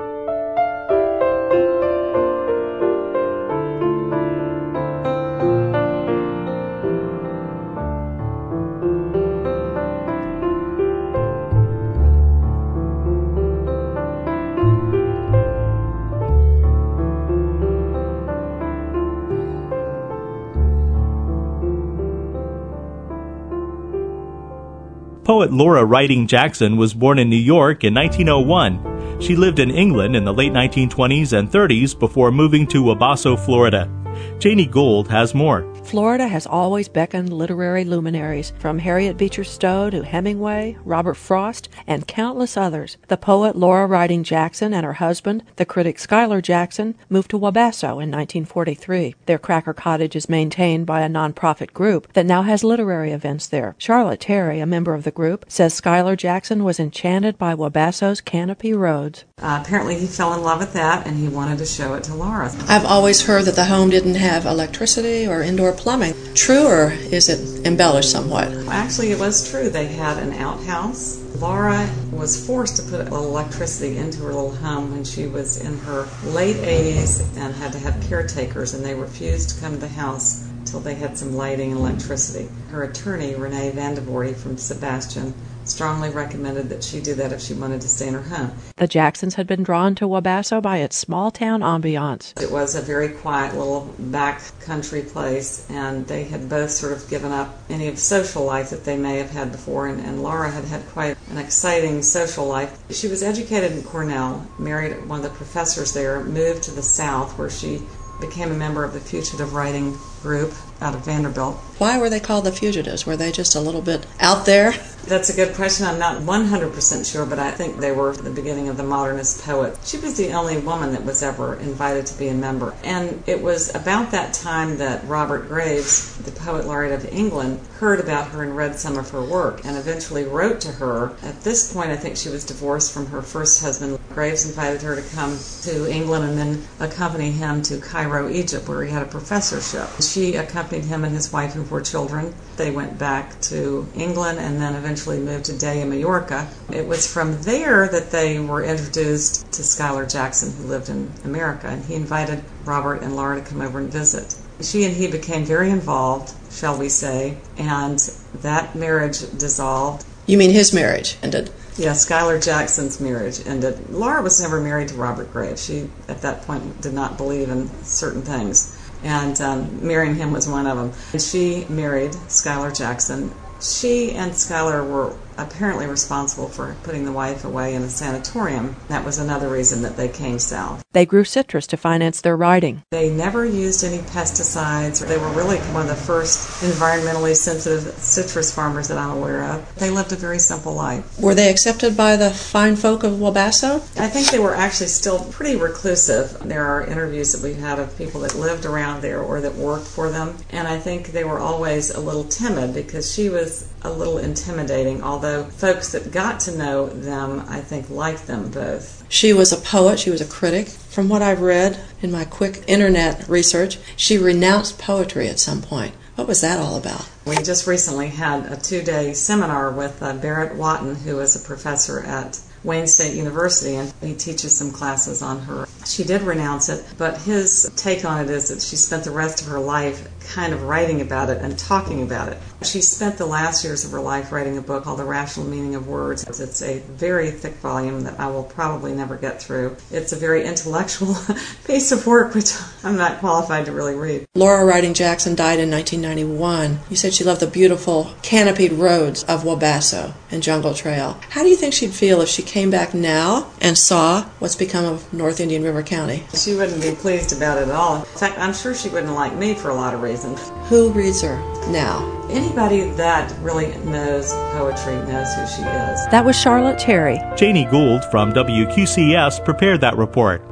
Poet 25.28 25.52
Laura 25.52 25.84
Riding 25.84 26.26
Jackson 26.26 26.78
was 26.78 26.94
born 26.94 27.18
in 27.18 27.28
New 27.28 27.36
York 27.36 27.84
in 27.84 27.92
1901. 27.92 29.20
She 29.20 29.36
lived 29.36 29.58
in 29.58 29.70
England 29.70 30.16
in 30.16 30.24
the 30.24 30.32
late 30.32 30.52
1920s 30.52 31.38
and 31.38 31.50
30s 31.50 31.98
before 31.98 32.32
moving 32.32 32.66
to 32.68 32.82
Wabasso, 32.82 33.38
Florida. 33.38 33.90
Janie 34.38 34.64
Gould 34.64 35.06
has 35.08 35.34
more. 35.34 35.70
Florida 35.88 36.28
has 36.28 36.46
always 36.46 36.86
beckoned 36.86 37.32
literary 37.32 37.82
luminaries, 37.82 38.52
from 38.58 38.78
Harriet 38.78 39.16
Beecher 39.16 39.42
Stowe 39.42 39.88
to 39.88 40.04
Hemingway, 40.04 40.76
Robert 40.84 41.14
Frost, 41.14 41.70
and 41.86 42.06
countless 42.06 42.58
others. 42.58 42.98
The 43.08 43.16
poet 43.16 43.56
Laura 43.56 43.86
Riding 43.86 44.22
Jackson 44.22 44.74
and 44.74 44.84
her 44.84 44.92
husband, 44.92 45.44
the 45.56 45.64
critic 45.64 45.98
Schuyler 45.98 46.42
Jackson, 46.42 46.94
moved 47.08 47.30
to 47.30 47.38
Wabasso 47.38 47.92
in 48.02 48.10
1943. 48.10 49.14
Their 49.24 49.38
Cracker 49.38 49.72
Cottage 49.72 50.14
is 50.14 50.28
maintained 50.28 50.84
by 50.84 51.00
a 51.00 51.08
nonprofit 51.08 51.72
group 51.72 52.12
that 52.12 52.26
now 52.26 52.42
has 52.42 52.62
literary 52.62 53.10
events 53.10 53.46
there. 53.46 53.74
Charlotte 53.78 54.20
Terry, 54.20 54.60
a 54.60 54.66
member 54.66 54.92
of 54.92 55.04
the 55.04 55.10
group, 55.10 55.46
says 55.48 55.72
Schuyler 55.72 56.16
Jackson 56.16 56.64
was 56.64 56.78
enchanted 56.78 57.38
by 57.38 57.54
Wabasso's 57.54 58.20
canopy 58.20 58.74
roads. 58.74 59.24
Uh, 59.40 59.58
apparently, 59.64 59.98
he 59.98 60.06
fell 60.06 60.34
in 60.34 60.42
love 60.42 60.58
with 60.58 60.74
that 60.74 61.06
and 61.06 61.16
he 61.16 61.28
wanted 61.28 61.56
to 61.56 61.64
show 61.64 61.94
it 61.94 62.04
to 62.04 62.14
Laura. 62.14 62.52
I've 62.68 62.84
always 62.84 63.24
heard 63.24 63.46
that 63.46 63.56
the 63.56 63.64
home 63.64 63.88
didn't 63.88 64.16
have 64.16 64.44
electricity 64.44 65.26
or 65.26 65.40
indoor 65.40 65.77
plumbing. 65.78 66.14
True, 66.34 66.66
or 66.66 66.92
is 67.10 67.28
it 67.28 67.66
embellished 67.66 68.10
somewhat? 68.10 68.52
Actually, 68.68 69.12
it 69.12 69.18
was 69.18 69.48
true. 69.50 69.70
They 69.70 69.86
had 69.86 70.18
an 70.18 70.34
outhouse. 70.34 71.24
Laura 71.40 71.88
was 72.12 72.44
forced 72.46 72.76
to 72.76 72.82
put 72.82 73.08
electricity 73.08 73.96
into 73.96 74.18
her 74.18 74.32
little 74.32 74.54
home 74.56 74.90
when 74.90 75.04
she 75.04 75.26
was 75.26 75.60
in 75.60 75.78
her 75.80 76.08
late 76.24 76.56
80s 76.56 77.36
and 77.36 77.54
had 77.54 77.72
to 77.72 77.78
have 77.78 78.02
caretakers, 78.08 78.74
and 78.74 78.84
they 78.84 78.94
refused 78.94 79.50
to 79.50 79.60
come 79.60 79.72
to 79.74 79.78
the 79.78 79.88
house 79.88 80.48
until 80.50 80.80
they 80.80 80.94
had 80.94 81.16
some 81.16 81.34
lighting 81.34 81.72
and 81.72 81.80
electricity. 81.80 82.48
Her 82.70 82.84
attorney, 82.84 83.34
Renee 83.34 83.70
Vandevoorty 83.70 84.36
from 84.36 84.58
Sebastian, 84.58 85.34
strongly 85.70 86.10
recommended 86.10 86.68
that 86.68 86.82
she 86.82 87.00
do 87.00 87.14
that 87.14 87.32
if 87.32 87.40
she 87.40 87.54
wanted 87.54 87.80
to 87.80 87.88
stay 87.88 88.08
in 88.08 88.14
her 88.14 88.22
home. 88.22 88.52
The 88.76 88.86
Jacksons 88.86 89.34
had 89.34 89.46
been 89.46 89.62
drawn 89.62 89.94
to 89.96 90.06
Wabasso 90.06 90.60
by 90.60 90.78
its 90.78 90.96
small 90.96 91.30
town 91.30 91.60
ambiance. 91.60 92.40
It 92.40 92.50
was 92.50 92.74
a 92.74 92.80
very 92.80 93.08
quiet 93.08 93.54
little 93.54 93.94
back 93.98 94.40
country 94.60 95.02
place, 95.02 95.66
and 95.70 96.06
they 96.06 96.24
had 96.24 96.48
both 96.48 96.70
sort 96.70 96.92
of 96.92 97.08
given 97.08 97.32
up 97.32 97.58
any 97.68 97.88
of 97.88 97.98
social 97.98 98.44
life 98.44 98.70
that 98.70 98.84
they 98.84 98.96
may 98.96 99.18
have 99.18 99.30
had 99.30 99.52
before, 99.52 99.86
and, 99.86 100.00
and 100.00 100.22
Laura 100.22 100.50
had 100.50 100.64
had 100.64 100.86
quite 100.88 101.16
an 101.30 101.38
exciting 101.38 102.02
social 102.02 102.46
life. 102.46 102.78
She 102.90 103.08
was 103.08 103.22
educated 103.22 103.72
in 103.72 103.82
Cornell, 103.82 104.46
married 104.58 105.06
one 105.06 105.20
of 105.20 105.24
the 105.24 105.36
professors 105.36 105.92
there, 105.92 106.22
moved 106.24 106.62
to 106.64 106.70
the 106.70 106.82
South 106.82 107.38
where 107.38 107.50
she 107.50 107.82
became 108.20 108.50
a 108.50 108.54
member 108.54 108.84
of 108.84 108.92
the 108.92 109.00
fugitive 109.00 109.54
writing 109.54 109.96
group 110.22 110.52
out 110.80 110.94
of 110.94 111.04
Vanderbilt. 111.04 111.56
Why 111.78 111.98
were 111.98 112.10
they 112.10 112.20
called 112.20 112.44
the 112.44 112.52
fugitives? 112.52 113.06
Were 113.06 113.16
they 113.16 113.32
just 113.32 113.54
a 113.54 113.60
little 113.60 113.82
bit 113.82 114.06
out 114.20 114.46
there? 114.46 114.72
That's 115.08 115.30
a 115.30 115.34
good 115.34 115.54
question. 115.54 115.86
I'm 115.86 115.98
not 115.98 116.20
100% 116.20 117.10
sure, 117.10 117.24
but 117.24 117.38
I 117.38 117.50
think 117.50 117.78
they 117.78 117.92
were 117.92 118.14
the 118.14 118.28
beginning 118.28 118.68
of 118.68 118.76
the 118.76 118.82
modernist 118.82 119.42
poet. 119.42 119.78
She 119.82 119.96
was 119.96 120.18
the 120.18 120.32
only 120.32 120.58
woman 120.58 120.92
that 120.92 121.02
was 121.02 121.22
ever 121.22 121.54
invited 121.54 122.04
to 122.06 122.18
be 122.18 122.28
a 122.28 122.34
member. 122.34 122.74
And 122.84 123.22
it 123.26 123.40
was 123.40 123.74
about 123.74 124.10
that 124.10 124.34
time 124.34 124.76
that 124.76 125.08
Robert 125.08 125.48
Graves, 125.48 126.14
the 126.18 126.30
poet 126.30 126.66
laureate 126.66 126.92
of 126.92 127.10
England, 127.10 127.58
heard 127.78 128.00
about 128.00 128.28
her 128.28 128.42
and 128.42 128.54
read 128.54 128.78
some 128.78 128.98
of 128.98 129.08
her 129.08 129.22
work 129.22 129.64
and 129.64 129.78
eventually 129.78 130.24
wrote 130.24 130.60
to 130.60 130.72
her. 130.72 131.16
At 131.22 131.40
this 131.40 131.72
point, 131.72 131.88
I 131.90 131.96
think 131.96 132.18
she 132.18 132.28
was 132.28 132.44
divorced 132.44 132.92
from 132.92 133.06
her 133.06 133.22
first 133.22 133.62
husband. 133.62 133.98
Graves 134.10 134.44
invited 134.44 134.82
her 134.82 134.94
to 134.94 135.14
come 135.14 135.38
to 135.62 135.90
England 135.90 136.24
and 136.24 136.36
then 136.36 136.66
accompany 136.80 137.30
him 137.30 137.62
to 137.62 137.78
Cairo, 137.78 138.28
Egypt, 138.28 138.68
where 138.68 138.84
he 138.84 138.90
had 138.90 139.02
a 139.02 139.06
professorship. 139.06 139.88
She 140.02 140.36
accompanied 140.36 140.84
him 140.84 141.04
and 141.04 141.14
his 141.14 141.32
wife 141.32 141.54
and 141.54 141.66
four 141.66 141.80
children. 141.80 142.34
They 142.56 142.70
went 142.70 142.98
back 142.98 143.40
to 143.42 143.86
England 143.94 144.38
and 144.38 144.60
then 144.60 144.74
eventually 144.74 144.97
moved 145.06 145.46
to 145.46 145.52
Deià, 145.52 145.86
Majorca. 145.86 146.48
It 146.72 146.86
was 146.86 147.10
from 147.10 147.40
there 147.42 147.88
that 147.88 148.10
they 148.10 148.38
were 148.38 148.64
introduced 148.64 149.52
to 149.52 149.62
Schuyler 149.62 150.06
Jackson, 150.06 150.52
who 150.52 150.64
lived 150.64 150.88
in 150.88 151.12
America, 151.24 151.68
and 151.68 151.84
he 151.84 151.94
invited 151.94 152.42
Robert 152.64 153.02
and 153.02 153.16
Laura 153.16 153.40
to 153.40 153.46
come 153.46 153.60
over 153.60 153.78
and 153.78 153.90
visit. 153.90 154.34
She 154.60 154.84
and 154.84 154.94
he 154.94 155.06
became 155.06 155.44
very 155.44 155.70
involved, 155.70 156.32
shall 156.52 156.76
we 156.76 156.88
say, 156.88 157.38
and 157.56 157.98
that 158.42 158.74
marriage 158.74 159.20
dissolved. 159.38 160.04
You 160.26 160.36
mean 160.36 160.50
his 160.50 160.72
marriage 160.72 161.16
ended? 161.22 161.50
Yeah, 161.76 161.92
Schuyler 161.92 162.40
Jackson's 162.40 163.00
marriage 163.00 163.46
ended. 163.46 163.88
Laura 163.90 164.20
was 164.20 164.40
never 164.40 164.60
married 164.60 164.88
to 164.88 164.94
Robert 164.96 165.32
Graves. 165.32 165.64
She, 165.64 165.88
at 166.08 166.22
that 166.22 166.42
point, 166.42 166.80
did 166.80 166.92
not 166.92 167.16
believe 167.16 167.48
in 167.48 167.70
certain 167.84 168.22
things 168.22 168.76
and 169.02 169.40
um, 169.40 169.86
marrying 169.86 170.14
him 170.16 170.32
was 170.32 170.48
one 170.48 170.66
of 170.66 170.76
them. 170.76 170.92
And 171.12 171.22
she 171.22 171.66
married 171.68 172.12
Skylar 172.28 172.76
Jackson. 172.76 173.32
She 173.60 174.12
and 174.12 174.36
Schuyler 174.36 174.84
were 174.84 175.14
apparently 175.36 175.86
responsible 175.86 176.48
for 176.48 176.76
putting 176.84 177.04
the 177.04 177.12
wife 177.12 177.44
away 177.44 177.74
in 177.74 177.82
a 177.82 177.90
sanatorium. 177.90 178.76
That 178.88 179.04
was 179.04 179.18
another 179.18 179.48
reason 179.48 179.82
that 179.82 179.96
they 179.96 180.08
came 180.08 180.38
south. 180.38 180.84
They 180.98 181.06
grew 181.06 181.22
citrus 181.22 181.68
to 181.68 181.76
finance 181.76 182.20
their 182.20 182.36
writing. 182.36 182.82
They 182.90 183.08
never 183.08 183.44
used 183.44 183.84
any 183.84 183.98
pesticides. 183.98 185.06
They 185.06 185.16
were 185.16 185.28
really 185.28 185.58
one 185.70 185.82
of 185.82 185.88
the 185.88 185.94
first 185.94 186.60
environmentally 186.60 187.36
sensitive 187.36 187.94
citrus 187.98 188.52
farmers 188.52 188.88
that 188.88 188.98
I'm 188.98 189.16
aware 189.16 189.44
of. 189.44 189.76
They 189.76 189.90
lived 189.90 190.10
a 190.10 190.16
very 190.16 190.40
simple 190.40 190.74
life. 190.74 191.20
Were 191.20 191.36
they 191.36 191.52
accepted 191.52 191.96
by 191.96 192.16
the 192.16 192.30
fine 192.30 192.74
folk 192.74 193.04
of 193.04 193.12
Wabasso? 193.12 193.76
I 193.96 194.08
think 194.08 194.30
they 194.30 194.40
were 194.40 194.56
actually 194.56 194.88
still 194.88 195.24
pretty 195.26 195.54
reclusive. 195.54 196.36
There 196.40 196.66
are 196.66 196.84
interviews 196.84 197.30
that 197.30 197.46
we've 197.46 197.60
had 197.60 197.78
of 197.78 197.96
people 197.96 198.22
that 198.22 198.34
lived 198.34 198.64
around 198.66 199.00
there 199.00 199.20
or 199.20 199.40
that 199.40 199.54
worked 199.54 199.86
for 199.86 200.10
them, 200.10 200.36
and 200.50 200.66
I 200.66 200.80
think 200.80 201.12
they 201.12 201.22
were 201.22 201.38
always 201.38 201.90
a 201.90 202.00
little 202.00 202.24
timid 202.24 202.74
because 202.74 203.14
she 203.14 203.28
was 203.28 203.72
a 203.82 203.92
little 203.92 204.18
intimidating, 204.18 205.04
although 205.04 205.44
folks 205.44 205.92
that 205.92 206.10
got 206.10 206.40
to 206.40 206.58
know 206.58 206.88
them, 206.88 207.44
I 207.48 207.60
think, 207.60 207.88
liked 207.88 208.26
them 208.26 208.50
both. 208.50 208.97
She 209.08 209.32
was 209.32 209.52
a 209.52 209.56
poet, 209.56 209.98
she 209.98 210.10
was 210.10 210.20
a 210.20 210.26
critic. 210.26 210.68
From 210.68 211.08
what 211.08 211.22
I've 211.22 211.40
read 211.40 211.80
in 212.02 212.12
my 212.12 212.24
quick 212.24 212.62
internet 212.66 213.28
research, 213.28 213.78
she 213.96 214.18
renounced 214.18 214.78
poetry 214.78 215.28
at 215.28 215.38
some 215.38 215.62
point. 215.62 215.94
What 216.16 216.28
was 216.28 216.40
that 216.40 216.58
all 216.58 216.76
about? 216.76 217.08
We 217.24 217.36
just 217.36 217.66
recently 217.66 218.08
had 218.08 218.50
a 218.52 218.56
two 218.56 218.82
day 218.82 219.14
seminar 219.14 219.70
with 219.70 220.02
uh, 220.02 220.14
Barrett 220.14 220.58
Watten, 220.58 220.96
who 220.96 221.20
is 221.20 221.36
a 221.36 221.46
professor 221.46 222.00
at 222.00 222.40
Wayne 222.64 222.86
State 222.86 223.14
University, 223.14 223.76
and 223.76 223.92
he 224.02 224.14
teaches 224.14 224.56
some 224.56 224.72
classes 224.72 225.22
on 225.22 225.38
her. 225.40 225.68
She 225.86 226.04
did 226.04 226.22
renounce 226.22 226.68
it, 226.68 226.84
but 226.98 227.18
his 227.18 227.70
take 227.76 228.04
on 228.04 228.24
it 228.24 228.30
is 228.30 228.48
that 228.48 228.60
she 228.60 228.76
spent 228.76 229.04
the 229.04 229.10
rest 229.10 229.40
of 229.40 229.46
her 229.46 229.60
life 229.60 230.08
kind 230.34 230.52
of 230.52 230.64
writing 230.64 231.00
about 231.00 231.30
it 231.30 231.40
and 231.40 231.58
talking 231.58 232.02
about 232.02 232.28
it. 232.30 232.38
She 232.62 232.80
spent 232.80 233.18
the 233.18 233.26
last 233.26 233.62
years 233.62 233.84
of 233.84 233.92
her 233.92 234.00
life 234.00 234.32
writing 234.32 234.58
a 234.58 234.62
book 234.62 234.82
called 234.82 234.98
The 234.98 235.04
Rational 235.04 235.46
Meaning 235.46 235.76
of 235.76 235.86
Words. 235.86 236.24
It's 236.24 236.60
a 236.60 236.80
very 236.80 237.30
thick 237.30 237.54
volume 237.54 238.02
that 238.02 238.18
I 238.18 238.26
will 238.28 238.42
probably 238.42 238.92
never 238.92 239.16
get 239.16 239.40
through. 239.40 239.76
It's 239.92 240.12
a 240.12 240.16
very 240.16 240.44
intellectual 240.44 241.16
piece 241.66 241.92
of 241.92 242.04
work, 242.06 242.34
which 242.34 242.52
I'm 242.82 242.96
not 242.96 243.20
qualified 243.20 243.66
to 243.66 243.72
really 243.72 243.94
read. 243.94 244.26
Laura 244.34 244.64
Riding 244.64 244.92
Jackson 244.92 245.36
died 245.36 245.60
in 245.60 245.70
1991. 245.70 246.80
You 246.90 246.96
said 246.96 247.14
she 247.14 247.22
loved 247.22 247.40
the 247.40 247.46
beautiful 247.46 248.12
canopied 248.22 248.72
roads 248.72 249.22
of 249.24 249.44
Wabasso 249.44 250.14
and 250.30 250.42
Jungle 250.42 250.74
Trail. 250.74 251.20
How 251.30 251.44
do 251.44 251.48
you 251.48 251.56
think 251.56 251.74
she'd 251.74 251.94
feel 251.94 252.20
if 252.20 252.28
she 252.28 252.42
came 252.42 252.70
back 252.70 252.92
now 252.92 253.52
and 253.60 253.78
saw 253.78 254.24
what's 254.40 254.56
become 254.56 254.84
of 254.84 255.12
North 255.12 255.38
Indian 255.38 255.62
River 255.62 255.84
County? 255.84 256.24
She 256.34 256.56
wouldn't 256.56 256.82
be 256.82 256.90
pleased 256.90 257.32
about 257.36 257.58
it 257.58 257.68
at 257.68 257.74
all. 257.74 257.98
In 257.98 258.18
fact, 258.18 258.36
I'm 258.38 258.52
sure 258.52 258.74
she 258.74 258.88
wouldn't 258.88 259.14
like 259.14 259.34
me 259.34 259.54
for 259.54 259.70
a 259.70 259.74
lot 259.74 259.94
of 259.94 260.02
reasons. 260.02 260.40
Who 260.68 260.90
reads 260.90 261.22
her 261.22 261.36
now? 261.70 262.17
Anybody 262.30 262.90
that 262.90 263.32
really 263.40 263.74
knows 263.78 264.30
poetry 264.52 264.96
knows 265.10 265.34
who 265.34 265.46
she 265.46 265.62
is. 265.62 266.06
That 266.08 266.24
was 266.26 266.38
Charlotte 266.38 266.78
Terry. 266.78 267.18
Janie 267.36 267.64
Gould 267.64 268.04
from 268.10 268.32
WQCS 268.32 269.44
prepared 269.46 269.80
that 269.80 269.96
report. 269.96 270.42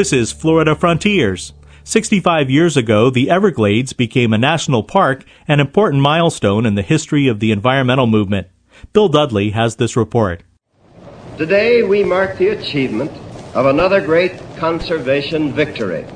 This 0.00 0.14
is 0.14 0.32
Florida 0.32 0.74
Frontiers. 0.74 1.52
65 1.84 2.48
years 2.48 2.74
ago, 2.74 3.10
the 3.10 3.28
Everglades 3.28 3.92
became 3.92 4.32
a 4.32 4.38
national 4.38 4.82
park, 4.82 5.26
an 5.46 5.60
important 5.60 6.00
milestone 6.00 6.64
in 6.64 6.74
the 6.74 6.80
history 6.80 7.28
of 7.28 7.38
the 7.38 7.52
environmental 7.52 8.06
movement. 8.06 8.48
Bill 8.94 9.10
Dudley 9.10 9.50
has 9.50 9.76
this 9.76 9.98
report. 9.98 10.42
Today, 11.36 11.82
we 11.82 12.02
mark 12.02 12.38
the 12.38 12.48
achievement 12.48 13.10
of 13.54 13.66
another 13.66 14.00
great 14.00 14.40
conservation 14.56 15.52
victory. 15.52 16.06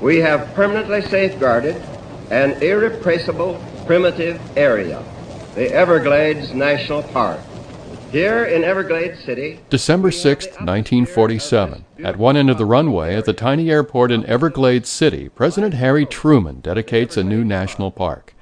We 0.00 0.16
have 0.16 0.52
permanently 0.54 1.02
safeguarded 1.02 1.76
an 2.32 2.60
irrepressible 2.60 3.64
primitive 3.86 4.40
area, 4.58 5.04
the 5.54 5.72
Everglades 5.72 6.52
National 6.52 7.04
Park. 7.04 7.38
Here 8.12 8.44
in 8.44 8.62
Everglades 8.62 9.22
City. 9.24 9.60
December 9.68 10.12
6, 10.12 10.46
1947. 10.46 11.84
At 12.04 12.16
one 12.16 12.36
end 12.36 12.48
of 12.48 12.56
the 12.56 12.64
runway 12.64 13.16
at 13.16 13.24
the 13.24 13.32
tiny 13.32 13.68
airport 13.68 14.12
in 14.12 14.24
Everglades 14.26 14.88
City, 14.88 15.28
President 15.28 15.74
Harry 15.74 16.06
Truman 16.06 16.60
dedicates 16.60 17.16
a 17.16 17.24
new 17.24 17.44
national 17.44 17.90
park. 17.90 18.32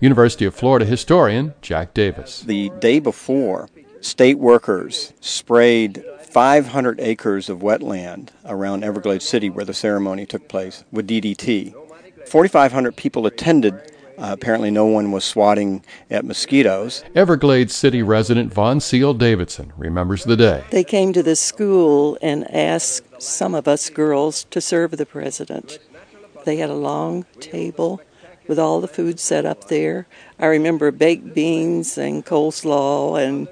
University 0.00 0.44
of 0.44 0.56
Florida 0.56 0.84
historian 0.84 1.54
Jack 1.62 1.94
Davis. 1.94 2.40
The 2.40 2.70
day 2.80 2.98
before, 2.98 3.68
state 4.00 4.38
workers 4.38 5.12
sprayed 5.20 6.04
500 6.20 6.98
acres 7.00 7.48
of 7.48 7.60
wetland 7.60 8.30
around 8.44 8.82
Everglades 8.82 9.28
City 9.28 9.48
where 9.48 9.64
the 9.64 9.72
ceremony 9.72 10.26
took 10.26 10.48
place 10.48 10.82
with 10.90 11.06
DDT. 11.06 11.72
4,500 12.26 12.96
people 12.96 13.26
attended 13.26 13.80
uh, 14.18 14.30
apparently, 14.32 14.70
no 14.70 14.86
one 14.86 15.10
was 15.10 15.24
swatting 15.24 15.84
at 16.10 16.24
mosquitoes. 16.24 17.02
Everglades 17.14 17.74
City 17.74 18.02
resident 18.02 18.52
Von 18.52 18.80
Seal 18.80 19.14
Davidson 19.14 19.72
remembers 19.76 20.24
the 20.24 20.36
day. 20.36 20.64
They 20.70 20.84
came 20.84 21.12
to 21.12 21.22
the 21.22 21.36
school 21.36 22.18
and 22.20 22.48
asked 22.54 23.22
some 23.22 23.54
of 23.54 23.66
us 23.66 23.88
girls 23.90 24.44
to 24.44 24.60
serve 24.60 24.92
the 24.92 25.06
president. 25.06 25.78
They 26.44 26.56
had 26.56 26.70
a 26.70 26.74
long 26.74 27.24
table 27.40 28.00
with 28.48 28.58
all 28.58 28.80
the 28.80 28.88
food 28.88 29.20
set 29.20 29.46
up 29.46 29.68
there. 29.68 30.06
I 30.38 30.46
remember 30.46 30.90
baked 30.90 31.34
beans 31.34 31.96
and 31.96 32.24
coleslaw, 32.26 33.22
and 33.24 33.48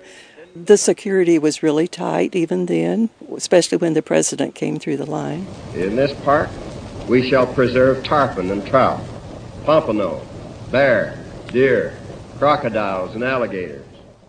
the 0.54 0.76
security 0.76 1.38
was 1.38 1.62
really 1.62 1.88
tight 1.88 2.34
even 2.34 2.66
then, 2.66 3.08
especially 3.34 3.78
when 3.78 3.94
the 3.94 4.02
president 4.02 4.54
came 4.54 4.78
through 4.78 4.96
the 4.96 5.10
line. 5.10 5.46
In 5.74 5.96
this 5.96 6.12
park, 6.22 6.50
we 7.08 7.28
shall 7.28 7.46
preserve 7.46 8.04
tarpon 8.04 8.50
and 8.50 8.66
trout, 8.66 9.00
pompano, 9.64 10.20
bear, 10.70 11.18
deer, 11.48 11.98
crocodiles, 12.38 13.14
and 13.14 13.24
alligators. 13.24 13.86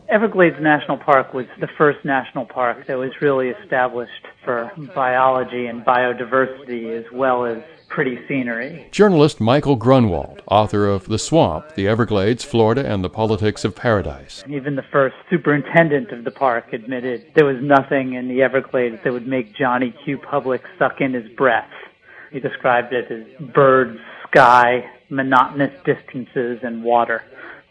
Everglades 0.10 0.58
National 0.60 0.98
Park 0.98 1.34
was 1.34 1.46
the 1.62 1.70
first 1.78 2.04
national 2.04 2.46
park 2.46 2.86
that 2.88 2.98
was 2.98 3.12
really 3.22 3.50
established 3.50 4.12
for 4.44 4.70
biology 4.94 5.68
and 5.68 5.86
biodiversity 5.86 6.98
as 6.98 7.06
well 7.14 7.46
as 7.46 7.60
pretty 7.88 8.20
scenery. 8.28 8.88
Journalist 8.92 9.40
Michael 9.40 9.78
Grunwald, 9.78 10.42
author 10.48 10.88
of 10.88 11.08
The 11.08 11.20
Swamp, 11.20 11.76
The 11.76 11.88
Everglades, 11.88 12.44
Florida, 12.44 12.86
and 12.86 13.04
the 13.04 13.10
Politics 13.10 13.64
of 13.64 13.76
Paradise. 13.76 14.44
Even 14.50 14.76
the 14.76 14.84
first 14.92 15.16
superintendent 15.30 16.12
of 16.12 16.26
the 16.26 16.32
park 16.32 16.74
admitted 16.74 17.26
there 17.36 17.46
was 17.46 17.58
nothing 17.62 18.14
in 18.14 18.28
the 18.28 18.42
Everglades 18.42 18.98
that 19.04 19.14
would 19.14 19.28
make 19.28 19.56
Johnny 19.56 19.94
Q. 20.04 20.18
Public 20.18 20.62
suck 20.78 21.00
in 21.00 21.14
his 21.14 21.30
breath. 21.38 21.70
He 22.32 22.40
described 22.40 22.94
it 22.94 23.12
as 23.12 23.48
birds, 23.54 24.00
sky, 24.32 24.90
monotonous 25.10 25.74
distances, 25.86 26.60
and 26.64 26.84
water. 26.84 27.24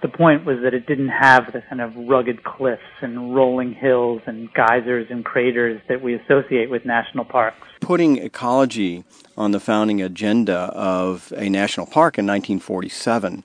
The 0.03 0.09
point 0.09 0.47
was 0.47 0.61
that 0.63 0.73
it 0.73 0.87
didn't 0.87 1.09
have 1.09 1.53
the 1.53 1.63
kind 1.63 1.81
of 1.81 1.95
rugged 1.95 2.43
cliffs 2.43 2.83
and 3.03 3.35
rolling 3.35 3.75
hills 3.75 4.23
and 4.27 4.53
geysers 4.55 5.09
and 5.11 5.25
craters 5.25 5.81
that 5.89 6.01
we 6.01 6.15
associate 6.15 6.71
with 6.71 6.87
national 6.87 7.27
parks. 7.27 7.69
Putting 7.81 8.17
ecology 8.17 9.05
on 9.37 9.51
the 9.51 9.61
founding 9.61 10.01
agenda 10.01 10.71
of 10.75 11.33
a 11.37 11.51
national 11.51 11.87
park 11.87 12.19
in 12.19 12.27
1947 12.27 13.45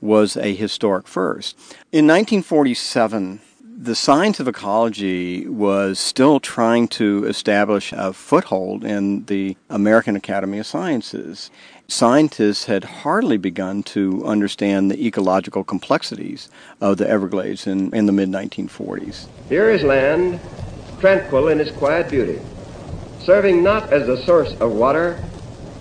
was 0.00 0.36
a 0.36 0.54
historic 0.54 1.06
first. 1.06 1.56
In 1.92 2.06
1947, 2.08 3.40
the 3.82 3.94
science 3.96 4.38
of 4.38 4.46
ecology 4.46 5.46
was 5.48 5.98
still 5.98 6.38
trying 6.38 6.86
to 6.86 7.24
establish 7.26 7.92
a 7.92 8.12
foothold 8.12 8.84
in 8.84 9.24
the 9.24 9.56
American 9.68 10.14
Academy 10.14 10.58
of 10.58 10.66
Sciences. 10.66 11.50
Scientists 11.88 12.64
had 12.64 12.84
hardly 12.84 13.36
begun 13.36 13.82
to 13.82 14.24
understand 14.24 14.90
the 14.90 15.06
ecological 15.06 15.62
complexities 15.62 16.48
of 16.80 16.96
the 16.96 17.08
Everglades 17.08 17.66
in, 17.66 17.94
in 17.94 18.06
the 18.06 18.12
mid 18.12 18.30
1940s. 18.30 19.26
Here 19.48 19.70
is 19.70 19.82
land, 19.82 20.40
tranquil 21.00 21.48
in 21.48 21.60
its 21.60 21.70
quiet 21.70 22.10
beauty, 22.10 22.40
serving 23.20 23.62
not 23.62 23.92
as 23.92 24.06
the 24.06 24.16
source 24.24 24.52
of 24.60 24.72
water, 24.72 25.22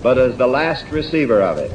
but 0.01 0.17
as 0.17 0.37
the 0.37 0.47
last 0.47 0.85
receiver 0.91 1.41
of 1.41 1.57
it. 1.57 1.71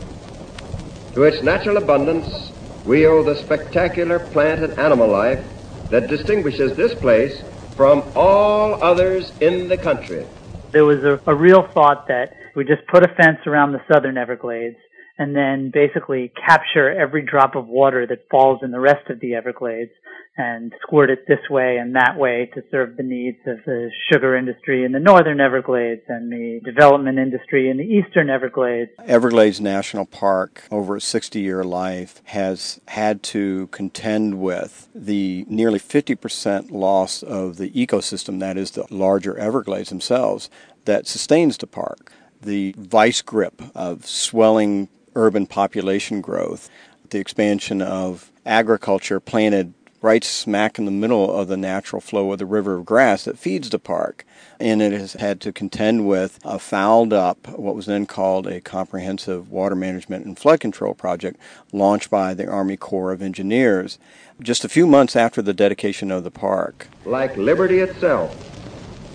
To 1.15 1.23
its 1.23 1.43
natural 1.43 1.79
abundance, 1.79 2.53
we 2.85 3.07
owe 3.07 3.23
the 3.23 3.37
spectacular 3.37 4.19
plant 4.19 4.63
and 4.63 4.79
animal 4.79 5.09
life 5.09 5.43
that 5.91 6.09
distinguishes 6.09 6.77
this 6.77 6.95
place 6.95 7.43
from 7.77 8.03
all 8.15 8.83
others 8.83 9.33
in 9.41 9.69
the 9.69 9.77
country. 9.77 10.27
There 10.73 10.85
was 10.85 10.99
a, 11.05 11.31
a 11.31 11.35
real 11.35 11.65
thought 11.75 12.07
that 12.09 12.31
we 12.55 12.65
just 12.65 12.87
put 12.91 13.05
a 13.05 13.09
fence 13.09 13.39
around 13.47 13.73
the 13.73 13.81
southern 13.93 14.19
Everglades 14.19 14.77
and 15.19 15.35
then 15.35 15.71
basically 15.73 16.33
capture 16.47 16.91
every 16.91 17.23
drop 17.23 17.55
of 17.57 17.67
water 17.67 18.07
that 18.07 18.29
falls 18.31 18.61
in 18.63 18.71
the 18.71 18.81
rest 18.81 19.09
of 19.09 19.21
the 19.21 19.35
Everglades 19.35 19.93
and 20.37 20.73
squirt 20.83 21.09
it 21.09 21.27
this 21.27 21.39
way 21.49 21.79
and 21.79 21.97
that 21.97 22.19
way 22.19 22.51
to 22.55 22.63
serve 22.71 22.97
the 22.99 23.03
needs 23.03 23.39
of 23.47 23.57
the 23.65 23.91
sugar 24.13 24.37
industry 24.37 24.85
in 24.85 24.93
the 24.93 25.01
northern 25.01 25.41
Everglades 25.41 26.03
and 26.09 26.31
the 26.31 26.61
development 26.63 27.19
industry 27.19 27.71
in 27.71 27.79
the 27.79 27.85
eastern 27.85 28.29
Everglades. 28.29 28.91
Everglades 29.07 29.61
National 29.61 30.05
Park, 30.05 30.65
over 30.71 30.97
a 30.97 31.01
60 31.01 31.41
year 31.41 31.65
life, 31.65 32.21
has 32.27 32.79
had 32.89 33.23
to 33.23 33.69
contend 33.69 34.39
with 34.39 34.89
the 34.95 35.47
nearly 35.49 35.79
50% 35.79 36.71
loss 36.71 37.23
of 37.23 37.57
the 37.57 37.71
ecosystem, 37.71 38.39
that 38.41 38.59
is, 38.59 38.73
the 38.73 38.87
larger 38.91 39.39
Everglades 39.39 39.89
themselves, 39.89 40.51
that 40.85 41.07
sustains 41.07 41.57
the 41.57 41.67
park. 41.67 42.13
The 42.43 42.75
vice 42.77 43.23
grip 43.23 43.63
of 43.75 44.07
swelling 44.07 44.91
urban 45.17 45.47
population 45.47 46.21
growth, 46.21 46.71
the 47.11 47.19
expansion 47.19 47.83
of 47.83 48.31
agriculture 48.45 49.19
planted 49.19 49.75
right 50.03 50.23
smack 50.23 50.79
in 50.79 50.85
the 50.85 50.91
middle 50.91 51.33
of 51.33 51.49
the 51.49 51.57
natural 51.57 52.01
flow 52.01 52.31
of 52.31 52.39
the 52.39 52.47
river 52.47 52.77
of 52.77 52.85
grass 52.85 53.25
that 53.25 53.39
feeds 53.39 53.71
the 53.71 53.79
park. 53.79 54.25
And 54.61 54.81
it 54.81 54.93
has 54.93 55.15
had 55.15 55.41
to 55.41 55.53
contend 55.53 56.07
with 56.07 56.39
a 56.45 56.59
fouled 56.59 57.13
up, 57.13 57.49
what 57.49 57.75
was 57.75 57.87
then 57.87 58.07
called 58.07 58.47
a 58.47 58.61
comprehensive 58.61 59.51
water 59.51 59.75
management 59.75 60.25
and 60.25 60.39
flood 60.39 60.61
control 60.61 60.95
project 60.95 61.41
launched 61.73 62.11
by 62.11 62.35
the 62.35 62.47
Army 62.47 62.77
Corps 62.77 63.11
of 63.11 63.21
Engineers 63.21 63.99
just 64.41 64.65
a 64.65 64.69
few 64.69 64.87
months 64.87 65.17
after 65.17 65.43
the 65.43 65.55
dedication 65.55 66.11
of 66.11 66.23
the 66.23 66.31
park. 66.31 66.87
Like 67.05 67.37
liberty 67.37 67.81
itself, 67.81 68.31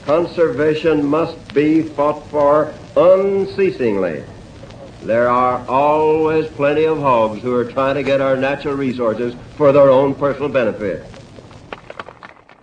conservation 0.05 1.05
must 1.05 1.53
be 1.53 1.83
fought 1.83 2.27
for 2.27 2.73
unceasingly. 2.97 4.23
There 5.03 5.29
are 5.29 5.65
always 5.67 6.47
plenty 6.49 6.85
of 6.85 6.99
hogs 6.99 7.41
who 7.41 7.55
are 7.55 7.65
trying 7.65 7.95
to 7.95 8.03
get 8.03 8.21
our 8.21 8.37
natural 8.37 8.75
resources 8.75 9.33
for 9.57 9.71
their 9.71 9.89
own 9.89 10.13
personal 10.13 10.47
benefit. 10.47 11.03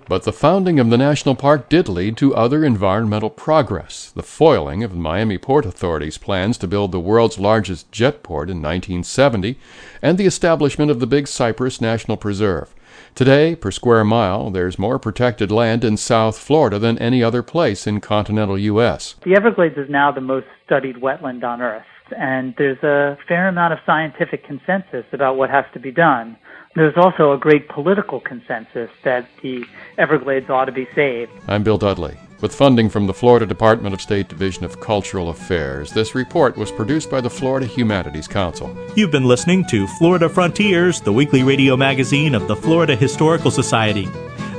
But 0.09 0.23
the 0.23 0.33
founding 0.33 0.79
of 0.79 0.89
the 0.89 0.97
national 0.97 1.35
park 1.35 1.69
did 1.69 1.89
lead 1.89 2.17
to 2.19 2.37
other 2.37 2.65
environmental 2.65 3.29
progress. 3.29 4.13
The 4.15 4.23
foiling 4.23 4.85
of 4.85 4.93
the 4.93 4.99
Miami 4.99 5.37
Port 5.37 5.67
Authority's 5.67 6.17
plans 6.17 6.57
to 6.59 6.69
build 6.69 6.93
the 6.93 7.01
world's 7.01 7.41
largest 7.41 7.91
jet 7.91 8.23
port 8.23 8.49
in 8.49 8.59
1970, 8.59 9.59
and 10.01 10.17
the 10.17 10.25
establishment 10.25 10.93
of 10.93 11.01
the 11.01 11.09
Big 11.09 11.27
Cypress 11.27 11.81
National 11.81 12.17
Preserve. 12.17 12.73
Today, 13.17 13.57
per 13.57 13.73
square 13.73 14.05
mile, 14.05 14.51
there's 14.51 14.79
more 14.79 15.01
protected 15.01 15.51
land 15.51 15.85
in 15.85 15.97
South 15.97 16.39
Florida 16.39 16.79
than 16.79 16.99
any 16.99 17.23
other 17.23 17.43
place 17.43 17.85
in 17.87 18.01
continental 18.01 18.57
U.S. 18.57 19.17
The 19.25 19.35
Everglades 19.35 19.77
is 19.77 19.91
now 19.91 20.13
the 20.13 20.21
most 20.21 20.47
studied 20.65 20.97
wetland 20.97 21.43
on 21.43 21.61
Earth 21.61 21.85
and 22.17 22.55
there's 22.59 22.83
a 22.83 23.19
fair 23.27 23.49
amount 23.49 23.73
of 23.73 23.79
scientific 23.85 24.45
consensus 24.45 25.05
about 25.13 25.37
what 25.37 25.51
has 25.51 25.65
to 25.75 25.81
be 25.81 25.91
done. 25.91 26.37
There's 26.75 26.97
also 26.97 27.33
a 27.33 27.39
great 27.39 27.69
political 27.69 28.21
consensus 28.21 28.91
that 29.05 29.29
the 29.43 29.65
Everglades 29.97 30.49
ought 30.51 30.67
to 30.67 30.73
be 30.73 30.87
saved. 30.95 31.33
I'm 31.49 31.63
Bill 31.63 31.79
Dudley. 31.79 32.17
With 32.41 32.55
funding 32.55 32.89
from 32.89 33.09
the 33.09 33.15
Florida 33.15 33.47
Department 33.47 33.95
of 33.95 34.01
State 34.01 34.29
Division 34.29 34.65
of 34.65 34.79
Cultural 34.79 35.29
Affairs, 35.29 35.91
this 35.93 36.15
report 36.15 36.57
was 36.57 36.71
produced 36.71 37.11
by 37.11 37.21
the 37.21 37.31
Florida 37.31 37.67
Humanities 37.67 38.29
Council. 38.29 38.77
You've 38.95 39.11
been 39.11 39.25
listening 39.25 39.65
to 39.71 39.89
Florida 39.89 40.29
Frontiers, 40.29 41.01
the 41.01 41.13
weekly 41.13 41.43
radio 41.43 41.77
magazine 41.77 42.37
of 42.37 42.47
the 42.47 42.55
Florida 42.55 42.95
Historical 42.95 43.51
Society. 43.51 44.09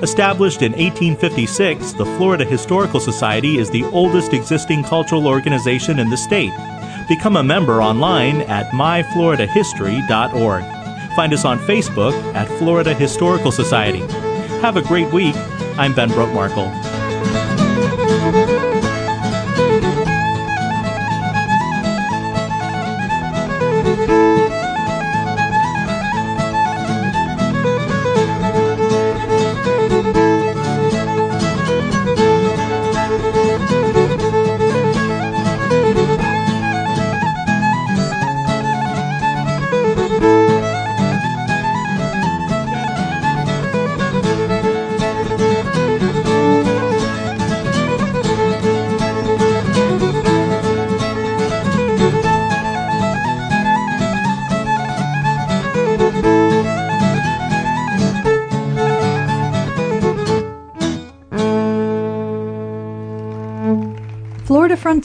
Established 0.02 0.62
in 0.62 0.74
1856, 0.74 1.94
the 1.94 2.06
Florida 2.18 2.44
Historical 2.44 3.00
Society 3.00 3.60
is 3.60 3.70
the 3.70 3.86
oldest 3.86 4.34
existing 4.34 4.84
cultural 4.84 5.26
organization 5.26 6.00
in 6.00 6.10
the 6.10 6.18
state. 6.18 6.52
Become 7.10 7.38
a 7.38 7.44
member 7.44 7.82
online 7.82 8.42
at 8.42 8.70
myfloridahistory.org. 8.70 10.64
Find 11.16 11.34
us 11.34 11.44
on 11.44 11.58
Facebook 11.60 12.14
at 12.36 12.48
Florida 12.60 12.94
Historical 12.94 13.52
Society. 13.52 14.02
Have 14.62 14.78
a 14.78 14.84
great 14.84 15.12
week. 15.12 15.36
I'm 15.78 15.96
Ben 15.96 16.10
Brotemarkle. 16.10 16.70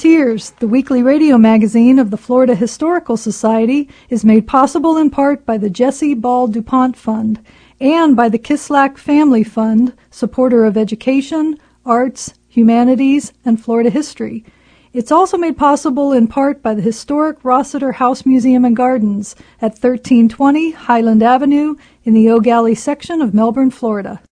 Frontiers, 0.04 0.50
the 0.60 0.68
weekly 0.68 1.02
radio 1.02 1.38
magazine 1.38 1.98
of 1.98 2.10
the 2.10 2.18
Florida 2.18 2.54
Historical 2.54 3.16
Society, 3.16 3.88
is 4.10 4.22
made 4.22 4.46
possible 4.46 4.98
in 4.98 5.08
part 5.08 5.46
by 5.46 5.56
the 5.56 5.70
Jesse 5.70 6.12
Ball 6.12 6.46
DuPont 6.46 6.94
Fund 6.94 7.42
and 7.80 8.14
by 8.14 8.28
the 8.28 8.38
Kislak 8.38 8.98
Family 8.98 9.42
Fund, 9.42 9.94
supporter 10.10 10.66
of 10.66 10.76
education, 10.76 11.58
arts, 11.86 12.34
humanities, 12.48 13.32
and 13.46 13.58
Florida 13.64 13.88
history. 13.88 14.44
It's 14.92 15.10
also 15.10 15.38
made 15.38 15.56
possible 15.56 16.12
in 16.12 16.28
part 16.28 16.60
by 16.60 16.74
the 16.74 16.82
historic 16.82 17.42
Rossiter 17.42 17.92
House 17.92 18.26
Museum 18.26 18.66
and 18.66 18.76
Gardens 18.76 19.34
at 19.62 19.72
1320 19.72 20.72
Highland 20.72 21.22
Avenue 21.22 21.76
in 22.04 22.12
the 22.12 22.38
Gallie 22.40 22.74
section 22.74 23.22
of 23.22 23.32
Melbourne, 23.32 23.70
Florida. 23.70 24.20